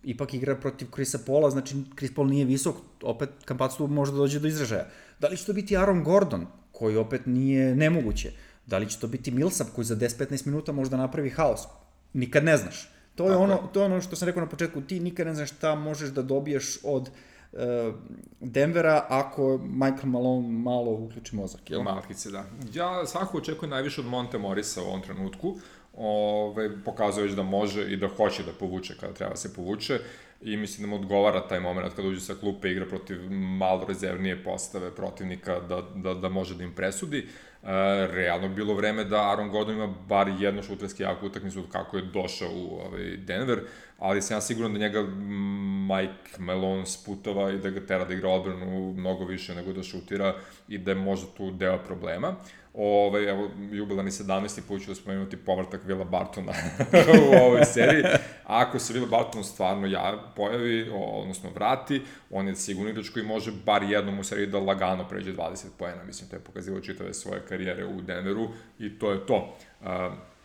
[0.05, 4.19] ipak igra protiv Krisa Pola, znači Chris Paul nije visok, opet Kampac tu može da
[4.19, 4.89] dođe do izražaja.
[5.21, 8.33] Da li će to biti Aaron Gordon, koji opet nije nemoguće?
[8.67, 11.61] Da li će to biti Millsap, koji za 10-15 minuta može da napravi haos?
[12.13, 12.94] Nikad ne znaš.
[13.15, 15.51] To je, ono, to je ono što sam rekao na početku, ti nikad ne znaš
[15.51, 17.11] šta možeš da dobiješ od
[17.53, 17.59] uh,
[18.41, 21.71] Denvera ako Michael Malone malo uključi mozak.
[21.71, 21.83] Jel?
[21.83, 22.45] Malkice, da.
[22.75, 25.57] Ja svakako očekujem najviše od Monte Morisa u ovom trenutku.
[25.97, 29.99] Ove, pokazuje da može i da hoće da povuče kada treba da se povuče
[30.43, 34.45] i mislim da mu odgovara taj moment kada uđe sa klupe igra protiv malo rezervnije
[34.45, 37.19] postave protivnika da, da, da može da im presudi.
[37.19, 37.54] Uh,
[38.11, 42.03] realno bilo vreme da Aaron Gordon ima bar jednu šuterski jaku utakmicu od kako je
[42.03, 43.61] došao u ovaj, Denver,
[43.99, 48.29] ali sam ja siguran da njega Mike Malone sputava i da ga tera da igra
[48.29, 50.35] odbranu mnogo više nego da šutira
[50.69, 52.37] i da je možda tu deo problema.
[52.77, 54.61] Ove, evo, jubilani 17.
[54.69, 56.53] put ću da spomenuti povratak Vila Bartona
[57.31, 58.05] u ovoj seriji.
[58.45, 63.53] Ako se Vila Barton stvarno ja pojavi, odnosno vrati, on je sigurno igrač koji može
[63.67, 66.05] bar jednom u seriji da lagano pređe 20 poena.
[66.05, 68.49] Mislim, to je pokazivo čitave svoje karijere u Denveru
[68.79, 69.57] i to je to.
[69.81, 69.89] Uh,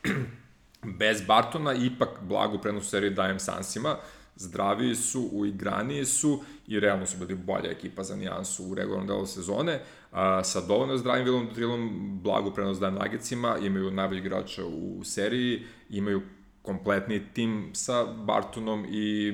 [0.99, 3.95] bez Bartona ipak blagu prenos seriji dajem Sansima.
[4.35, 9.25] Zdraviji su, uigraniji su i realno su bili bolja ekipa za nijansu u regularnom delu
[9.25, 9.79] sezone.
[10.11, 15.61] A, sa dovoljno zdravim Vilom Drilom blagu prenos dajem Nagecima, imaju najbolji igrača u seriji,
[15.89, 16.21] imaju
[16.61, 19.31] kompletni tim sa Bartonom i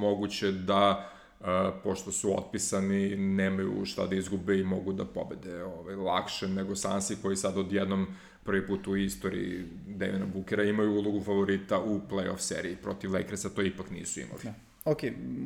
[0.00, 1.08] moguće da
[1.42, 1.48] Uh,
[1.84, 7.16] pošto su otpisani, nemaju šta da izgube i mogu da pobede ovaj, lakše nego Sansi
[7.22, 8.06] koji sad odjednom
[8.44, 13.62] prvi put u istoriji Devina Bookera imaju ulogu favorita u playoff seriji protiv Lakersa, to
[13.62, 14.40] ipak nisu imali.
[14.44, 14.54] Da.
[14.84, 14.98] Ok,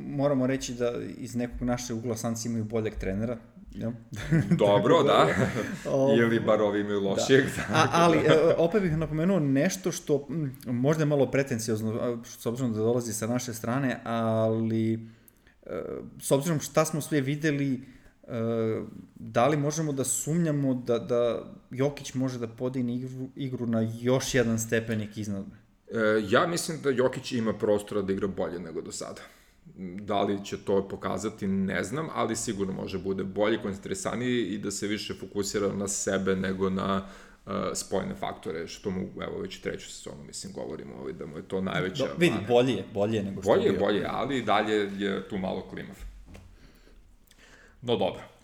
[0.06, 3.38] moramo reći da iz nekog naše ugla Sansi imaju boljeg trenera,
[3.78, 3.92] Ja.
[4.64, 5.28] Dobro, da.
[6.18, 7.08] Ili bar ovi imaju da.
[7.08, 7.44] lošijeg.
[7.44, 7.62] Da.
[7.74, 10.28] A, ali, e, opet bih napomenuo nešto što
[10.66, 14.98] možda je malo pretencijozno, s obzirom da dolazi sa naše strane, ali e,
[16.20, 17.80] s obzirom šta smo sve videli, e,
[19.14, 24.34] da li možemo da sumnjamo da, da Jokić može da podigne igru, igru na još
[24.34, 25.44] jedan stepenik iznad?
[26.28, 29.20] Ja mislim da Jokić ima prostora da igra bolje nego do sada.
[30.00, 34.70] Da li će to pokazati, ne znam, ali sigurno može bude bolji, koncentrisaniji i da
[34.70, 37.06] se više fokusira na sebe nego na
[37.46, 41.42] uh, spojne faktore, što mu, evo, već treću sezonu, mislim, govorimo ovaj, da mu je
[41.42, 42.04] to najveća...
[42.04, 43.80] Do, vidi, bolje je, bolje je nego što bolje je bio.
[43.80, 45.96] Bolje je, ali dalje je tu malo klimav.
[47.82, 48.35] No dobro.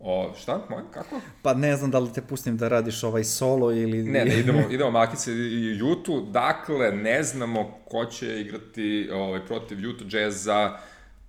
[0.00, 0.60] O, šta?
[0.70, 1.20] Moj, kako?
[1.42, 4.02] Pa ne znam da li te pustim da radiš ovaj solo ili...
[4.02, 6.26] Ne, ne, idemo, idemo Makice i Jutu.
[6.30, 10.78] Dakle, ne znamo ko će igrati ovaj, protiv Jutu Jazza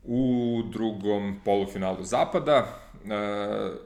[0.04, 2.80] u drugom polufinalu Zapada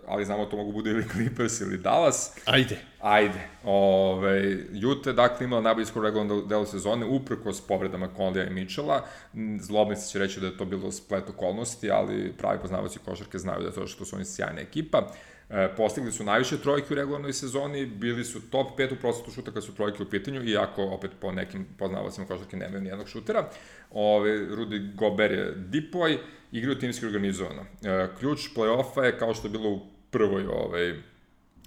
[0.08, 2.38] ali znamo to mogu bude ili Clippers ili Dallas.
[2.46, 2.78] Ajde.
[3.02, 3.48] Ajde.
[3.64, 4.58] Ove,
[5.06, 9.06] je dakle imala najbolji skoro regularno delu sezone, uprko s povredama Conlija i Mitchella.
[9.60, 13.68] Zlobnici će reći da je to bilo splet okolnosti, ali pravi poznavaci košarke znaju da
[13.68, 14.98] je to što su oni sjajna ekipa.
[14.98, 15.33] E,
[15.78, 19.64] postigli su najviše trojke u regularnoj sezoni, bili su top 5 u procetu šuta kad
[19.64, 23.50] su trojke u pitanju, iako opet po nekim poznavacima košarke nemaju nijednog šutera.
[23.92, 26.18] Ove, Rudy Gober je dipoj,
[26.52, 27.62] igraju timski organizovano.
[27.62, 29.80] E, ključ play-offa je kao što je bilo u
[30.12, 30.94] prvoj ovaj,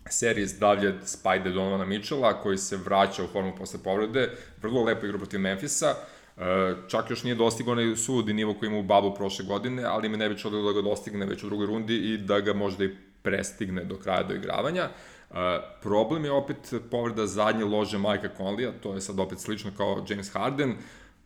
[0.08, 4.30] seriji zdravlje Spajde Donovana Mitchella, koji se vraća u formu posle povrede,
[4.62, 5.94] vrlo lepo igra protiv Memfisa,
[6.36, 10.08] e, čak još nije dostigao onaj sudi nivo koji ima u Babu prošle godine, ali
[10.08, 12.84] me ne bi čudilo da ga dostigne već u drugoj rundi i da ga možda
[12.84, 14.88] i prestigne do kraja do igravanja.
[15.30, 15.36] Uh,
[15.82, 20.30] problem je opet povreda zadnje lože Majka Conleya, to je sad opet slično kao James
[20.32, 20.76] Harden.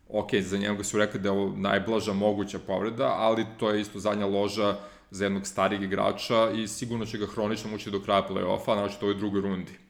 [0.09, 3.99] Ok, za njega su rekli da je ovo najblaža moguća povreda, ali to je isto
[3.99, 4.75] zadnja loža
[5.11, 9.07] za jednog starijeg igrača i sigurno će ga hronično mući do kraja play-offa, znači to
[9.07, 9.80] je drugoj rundi.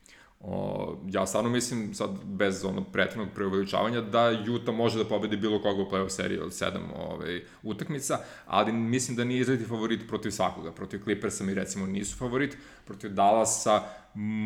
[0.43, 5.61] O, ja stvarno mislim, sad bez onog pretrednog preuveličavanja, da Utah može da pobedi bilo
[5.61, 10.31] koga u play-off seriji od sedam ovaj, utakmica, ali mislim da nije izrediti favorit protiv
[10.31, 10.71] svakoga.
[10.71, 13.83] Protiv Clippersa mi recimo nisu favorit, protiv Dallasa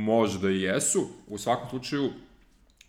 [0.05, 1.07] možda i jesu.
[1.27, 2.09] U svakom slučaju,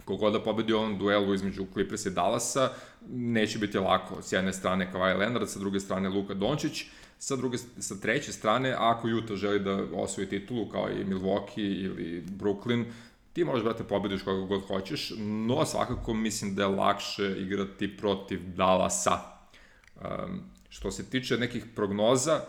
[0.05, 2.71] kogod da pobedi u ovom duelu između Clippersa i Dallasa,
[3.11, 4.23] neće biti lako.
[4.23, 6.85] S jedne strane Kawhi Leonard, sa druge strane Luka Dončić,
[7.19, 12.25] Sa, druge, sa treće strane, ako Utah želi da osvoji titulu kao i Milwaukee ili
[12.39, 12.85] Brooklyn,
[13.33, 18.41] ti možeš, brate, pobediš koga god hoćeš, no svakako mislim da je lakše igrati protiv
[18.57, 19.19] Dallasa.
[19.97, 22.41] Um, što se tiče nekih prognoza,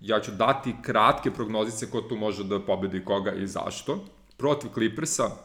[0.00, 4.04] ja ću dati kratke prognozice ko tu može da pobedi koga i zašto.
[4.36, 5.36] Protiv Clippersa, uh,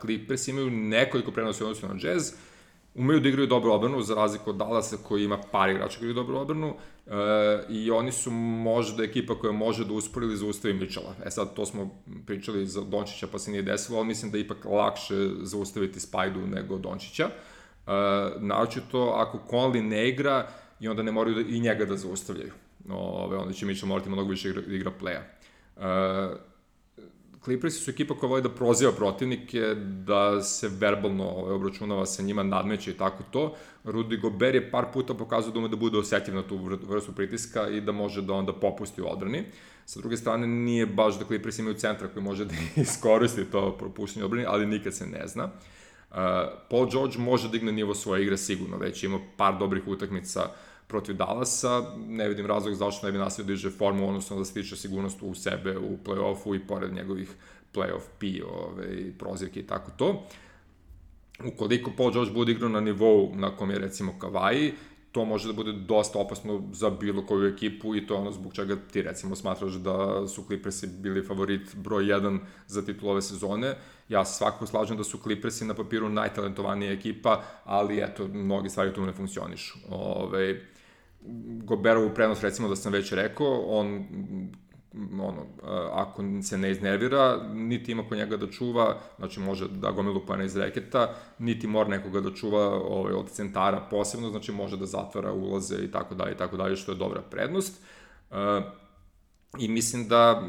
[0.00, 2.32] Clippers imaju nekoliko prenosa u odnosu na Jazz,
[2.94, 6.26] umeju da igraju dobru odbranu, za razliku od Dallasa koji ima par igrača koji igraju
[6.26, 6.74] dobru odbranu,
[7.06, 7.12] e,
[7.68, 11.14] i oni su možda ekipa koja može da uspori ili zaustavi Mičela.
[11.24, 11.90] E sad, to smo
[12.26, 16.40] pričali za Dončića pa se nije desilo, ali mislim da je ipak lakše zaustaviti Spajdu
[16.46, 17.24] nego Dončića.
[17.86, 17.92] Uh,
[18.42, 20.48] naočito, ako Conley ne igra,
[20.80, 22.52] i onda ne moraju da, i njega da zaustavljaju.
[22.90, 25.20] Ove, onda će Mitchell morati mnogo više igra, igra playa.
[25.76, 26.38] Uh,
[27.44, 29.60] Clippersi su ekipa koja voli da proziva protivnike,
[30.06, 33.54] da se verbalno ovaj, obračunava sa njima, nadmeće i tako to.
[33.84, 36.56] Rudy Gobert je par puta pokazao da ume da bude osjetljiv na tu
[36.88, 39.44] vrstu pritiska i da može da onda popusti u odbrani.
[39.86, 44.24] Sa druge strane, nije baš da Clippers imaju centra koji može da iskoristi to propuštenje
[44.24, 45.44] odbrani, ali nikad se ne zna.
[45.44, 46.16] Uh,
[46.70, 50.73] Paul George može da igne nivo svoje igre sigurno, već ima par dobrih utakmica uh,
[50.88, 54.76] protiv Dallasa, ne vidim razlog zašto ne bi nastavio diže da formu, odnosno da stiče
[54.76, 57.34] sigurnost u sebe u play-offu i pored njegovih
[57.74, 60.26] play-off P, ove, prozirke i tako to.
[61.44, 64.72] Ukoliko Paul George bude igrao na nivou na kom je recimo Kawhi,
[65.14, 68.54] to može da bude dosta opasno za bilo koju ekipu i to je ono zbog
[68.54, 73.76] čega ti recimo smatraš da su Clippersi bili favorit broj 1 za titul ove sezone.
[74.08, 78.94] Ja se svakako slažem da su Clippersi na papiru najtalentovanija ekipa, ali eto, mnogi stvari
[78.94, 79.78] tu ne funkcionišu.
[79.90, 80.60] Ove,
[81.64, 84.06] Goberovu prenos, recimo da sam već rekao, on
[85.20, 85.46] ono,
[85.92, 90.44] ako se ne iznervira, niti ima ko njega da čuva, znači može da gomilu pana
[90.44, 95.32] iz reketa, niti mora nekoga da čuva ovaj, od centara posebno, znači može da zatvara
[95.32, 97.82] ulaze i tako dalje i tako dalje, što je dobra prednost.
[99.58, 100.42] I mislim da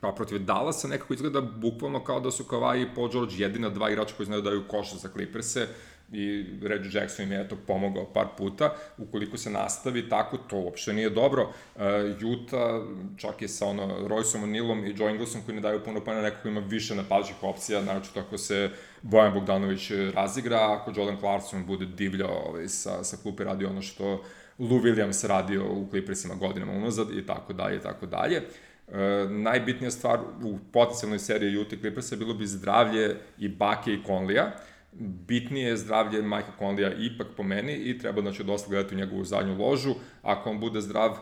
[0.00, 3.90] pa protiv Dallasa nekako izgleda bukvalno kao da su Kawhi i Paul George jedina dva
[3.90, 5.68] igrača koji znaju da daju koša za Clippers-e,
[6.12, 10.92] i Reggie Jackson im je eto pomogao par puta, ukoliko se nastavi tako, to uopšte
[10.92, 11.42] nije dobro.
[11.42, 11.82] Uh,
[12.24, 12.82] Utah,
[13.16, 16.48] čak i sa ono Royceom O'Neillom i Joe Inglesom koji ne daju puno pana, nekako
[16.48, 18.70] ima više napadačih opcija, naročito ako se
[19.02, 24.22] Bojan Bogdanović razigra, ako Jordan Clarkson bude divljao ovaj, sa, sa klupe radi ono što
[24.58, 28.36] Lou Williams radio u Clippersima godinama unazad i tako dalje i tako dalje.
[28.36, 34.52] E, najbitnija stvar u potencijalnoj seriji Utah Clippersa bilo bi zdravlje i Bake i Conlija
[34.92, 39.24] bitnije je zdravlje Majka Conleya ipak po meni i treba znači dosta gledati u njegovu
[39.24, 39.94] zadnju ložu.
[40.22, 41.18] Ako on bude zdrav,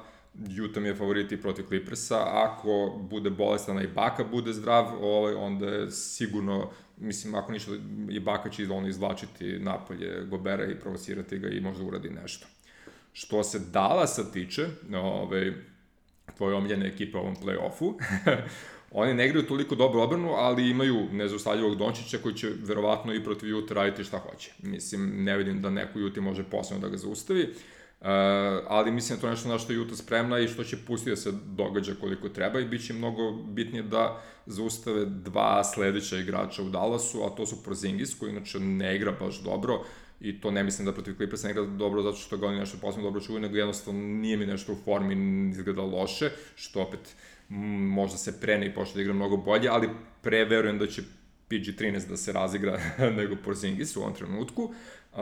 [0.65, 5.35] Utah mi je favorit i protiv Clippersa, ako bude bolestan i Baka bude zdrav, ovaj,
[5.35, 7.71] onda je sigurno, mislim, ako ništa,
[8.11, 12.47] i Baka će on izvlačiti napolje Gobera i provocirati ga i možda uradi nešto.
[13.13, 15.53] Što se Dallasa tiče, ovaj,
[16.37, 17.95] tvoje omiljene ekipe u ovom play-offu,
[18.99, 23.49] Oni ne igraju toliko dobro obranu, ali imaju nezaustavljivog Dončića koji će verovatno i protiv
[23.49, 24.53] Juta raditi šta hoće.
[24.63, 27.43] Mislim, ne vidim da neko Juti može posebno da ga zaustavi.
[27.43, 28.07] Uh,
[28.69, 31.17] ali mislim da to nešto na što je Juta spremna i što će pustiti da
[31.17, 36.69] se događa koliko treba i bit će mnogo bitnije da zaustave dva sledeća igrača u
[36.69, 39.85] Dallasu, a to su Porzingis koji inače ne igra baš dobro
[40.21, 42.79] i to ne mislim da protiv Clippersa ne igra dobro zato što ga oni nešto
[42.81, 47.17] posebno dobro čuvaju, nego jednostavno nije mi nešto u formi izgleda loše, što opet
[47.49, 49.89] možda se pre i počne da igra mnogo bolje, ali
[50.23, 51.03] pre verujem da će
[51.51, 52.81] PG-13 da se razigra
[53.19, 54.63] nego Porzingis u ovom trenutku.
[55.13, 55.19] Uh,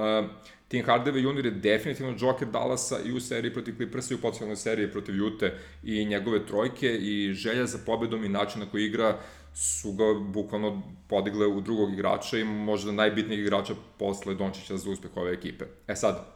[0.68, 1.45] Tim Hardaway Jr.
[1.45, 5.59] je definitivno Joker Dallasa i u seriji protiv Clippersa i u potencijalnoj seriji protiv Jute
[5.83, 9.18] i njegove trojke i želja za pobedom i način na koji igra
[9.55, 15.16] su ga bukvalno podigle u drugog igrača i možda najbitnijeg igrača posle Dončića za uspeh
[15.16, 15.64] ove ekipe.
[15.89, 16.27] E sad,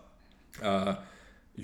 [0.61, 0.95] uh,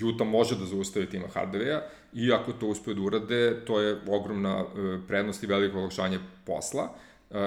[0.03, 1.80] Utah može da zaustavi tima Hardawaya
[2.12, 6.88] i ako to uspeju da urade, to je ogromna e, prednost i veliko olakšanje posla.
[7.30, 7.40] Uh,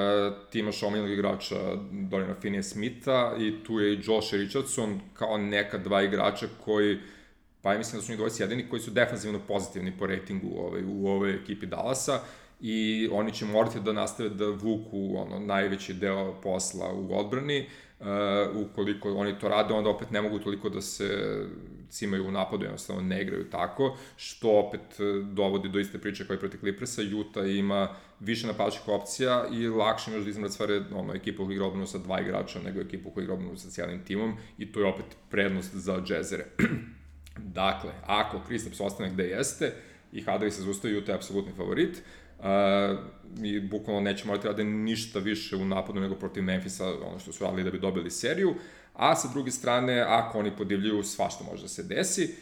[0.50, 1.56] ti imaš omiljenog igrača
[1.92, 6.98] Dorina Finney Smitha i tu je i Josh Richardson kao neka dva igrača koji
[7.62, 10.84] pa ja mislim da su njih dvojice jedini koji su defanzivno pozitivni po ratingu ovaj,
[10.88, 12.20] u ovoj ekipi Dallasa
[12.62, 17.66] i oni će morati da nastave da vuku ono, najveći deo posla u odbrani.
[18.00, 18.08] Uh,
[18.56, 21.38] ukoliko oni to rade, onda opet ne mogu toliko da se
[21.90, 26.36] cimaju u napadu, jednostavno ne igraju tako, što opet e, dovodi do iste priče kao
[26.36, 27.02] i protiv Clippersa.
[27.20, 31.66] Utah ima više napadačkih opcija i lakše može da izmrati stvari ono, ekipu koja igra
[31.66, 34.86] odbranu sa dva igrača nego ekipu koja igra odbranu sa cijelim timom i to je
[34.86, 36.46] opet prednost za džezere.
[37.62, 39.74] dakle, ako Kristaps ostane gde jeste
[40.12, 42.04] i Hadri se zustavi, Utah je apsolutni favorit,
[42.40, 42.44] Uh,
[43.44, 47.44] i bukvalno neće morati rade ništa više u napadu nego protiv Memphisa, ono što su
[47.44, 48.56] radili da bi dobili seriju
[48.98, 52.36] a sa druge strane, ako oni podivljuju, svašta može da se desi.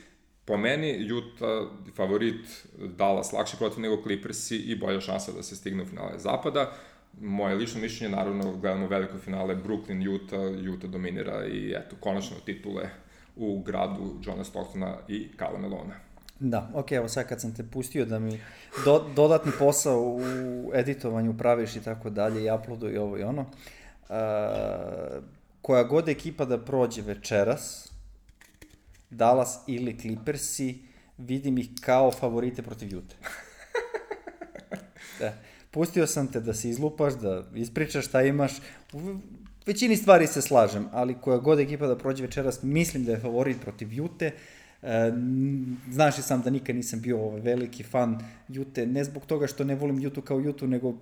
[0.45, 5.83] Po meni, Utah favorit Dallas lakše protiv nego Clippersi i bolja šansa da se stigne
[5.83, 6.71] u finale zapada.
[7.21, 12.89] Moje lično mišljenje, naravno, gledamo veliko finale Brooklyn, Utah, Utah dominira i eto, konačno titule
[13.35, 15.95] u gradu Johna Stocktona i Kala Melona.
[16.39, 18.39] Da, ok, evo sad kad sam te pustio da mi
[18.85, 23.41] do, dodatni posao u editovanju praviš i tako dalje i uploadu i ovo i ono,
[23.41, 25.23] uh,
[25.65, 27.91] koja god ekipa da prođe večeras,
[29.09, 30.79] Dallas ili Clippersi,
[31.17, 33.15] vidim ih kao favorite protiv Jute.
[35.19, 35.33] Da.
[35.71, 38.51] Pustio sam te da se izlupaš, da ispričaš šta imaš.
[39.65, 43.61] većini stvari se slažem, ali koja god ekipa da prođe večeras, mislim da je favorit
[43.61, 44.31] protiv Jute.
[44.81, 45.11] E,
[45.91, 49.63] znaš i sam da nikad nisam bio ovaj veliki fan Jute, ne zbog toga što
[49.63, 50.93] ne volim Jutu kao Jutu, nego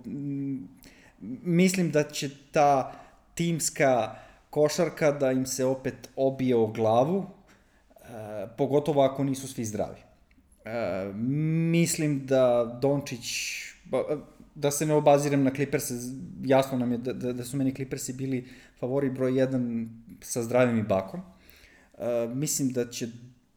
[1.44, 2.94] mislim da će ta
[3.36, 4.24] timska
[4.54, 10.02] košarka da im se opet obije o glavu, e, pogotovo ako nisu svi zdravi.
[10.66, 11.12] E,
[11.74, 13.26] mislim da Dončić,
[14.56, 15.92] da se ne obazirem na Clippers,
[16.46, 18.46] jasno nam je da, da, da su meni Clippersi bili
[18.80, 19.88] favori broj 1
[20.22, 21.22] sa zdravim i bakom.
[21.98, 23.08] E, mislim da će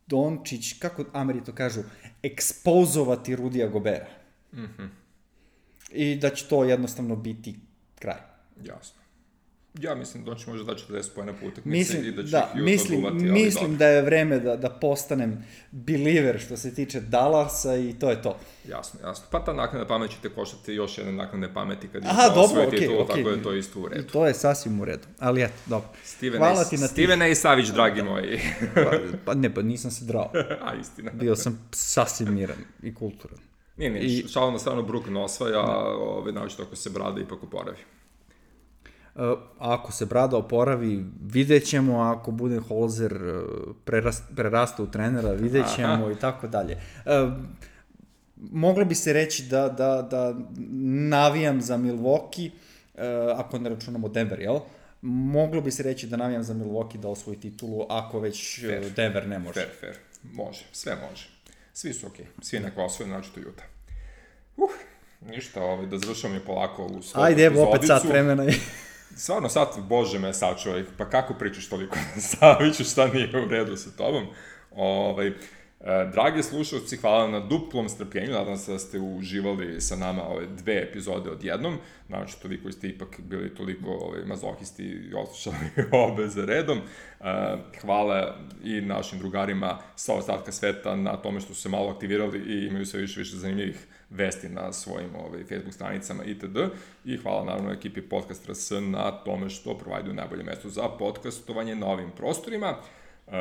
[0.07, 1.83] Dončić, kako Ameri to kažu,
[2.23, 4.09] ekspozovati Rudija Gobera.
[4.53, 4.89] Mm -hmm.
[5.93, 7.57] I da će to jednostavno biti
[7.99, 8.21] kraj.
[8.65, 9.06] Jasno.
[9.81, 12.63] Ja mislim da Dončić može da 40 pojena po utakmici i da će da, ih
[12.63, 13.79] mislim, oduvati, mislim da.
[13.79, 18.39] da je vreme da, da postanem believer što se tiče Dallasa i to je to.
[18.69, 19.27] Jasno, jasno.
[19.31, 22.81] Pa ta naknada pamet ćete koštati još jedne naknade pameti kad Aha, dobro, okej, okay,
[22.81, 23.09] titulu, okay.
[23.09, 24.09] tako da to je isto u redu.
[24.09, 25.89] To je sasvim u redu, ali eto, dobro.
[26.05, 28.11] Steven Hvala ti na Stevene i Savić, dragi da.
[28.11, 28.41] moji.
[28.75, 28.91] pa,
[29.25, 30.31] pa ne, pa nisam se drao.
[30.67, 31.11] A, istina.
[31.15, 33.39] Bio sam sasvim miran i kulturan.
[33.77, 34.29] Nije, nije, I...
[34.29, 35.63] šalno na stranu Brook ne osvaja,
[35.99, 37.79] ove, naočito ako se brada ipak oporavi.
[39.19, 45.33] Uh, ako se Brada oporavi, vidjet ćemo, ako bude Holzer uh, prerast, prerasta u trenera,
[45.33, 46.77] vidjet ćemo i tako dalje.
[47.05, 47.33] Uh,
[48.37, 50.35] moglo bi se reći da, da, da
[51.09, 52.51] navijam za Milwaukee,
[53.37, 54.59] ako ne računamo Denver, jel?
[55.03, 58.91] Moglo bi se reći da navijam za Milwaukee da osvoji titulu, ako već fair.
[58.91, 59.53] Denver ne može.
[59.53, 59.97] Fair, fair.
[60.33, 61.29] Može, sve može.
[61.73, 62.25] Svi su okej.
[62.25, 62.45] Okay.
[62.45, 63.63] Svi neko osvoje, znači to Juta.
[64.57, 64.71] Uh,
[65.27, 68.45] ništa, ovaj, da završamo je polako u svoju Ajde, evo opet sat vremena.
[69.17, 73.77] Stvarno sad, bože me sačuvaj, pa kako pričaš toliko na Saviću, šta nije u redu
[73.77, 74.27] sa tobom?
[74.77, 75.33] Ovaj,
[75.81, 80.47] E, dragi slušalci, hvala na duplom strpljenju, nadam se da ste uživali sa nama ove
[80.47, 85.57] dve epizode odjednom, znači to vi koji ste ipak bili toliko ove, mazohisti i oslušali
[86.07, 86.79] obe za redom.
[86.79, 86.83] E,
[87.81, 92.67] hvala i našim drugarima sa ostatka sveta na tome što su se malo aktivirali i
[92.67, 96.57] imaju sve više više zanimljivih vesti na svojim ovaj, Facebook stranicama itd.
[97.05, 101.87] I hvala naravno ekipi Podcast RS na tome što provajduju najbolje mesto za podcastovanje na
[101.87, 102.77] ovim prostorima.
[103.27, 103.33] Uh,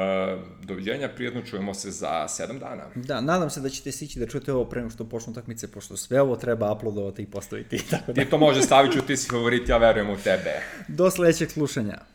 [0.63, 2.84] doviđenja, prijetno čujemo se za 7 dana.
[2.95, 6.22] Da, nadam se da ćete stići da čujete ovo pre što počnu takmice, pošto sve
[6.22, 7.84] ovo treba uploadovati i postaviti.
[7.91, 8.24] Tako da.
[8.24, 10.61] Ti to može staviti, ti si favorit, ja verujem u tebe.
[10.88, 12.14] Do sledećeg slušanja.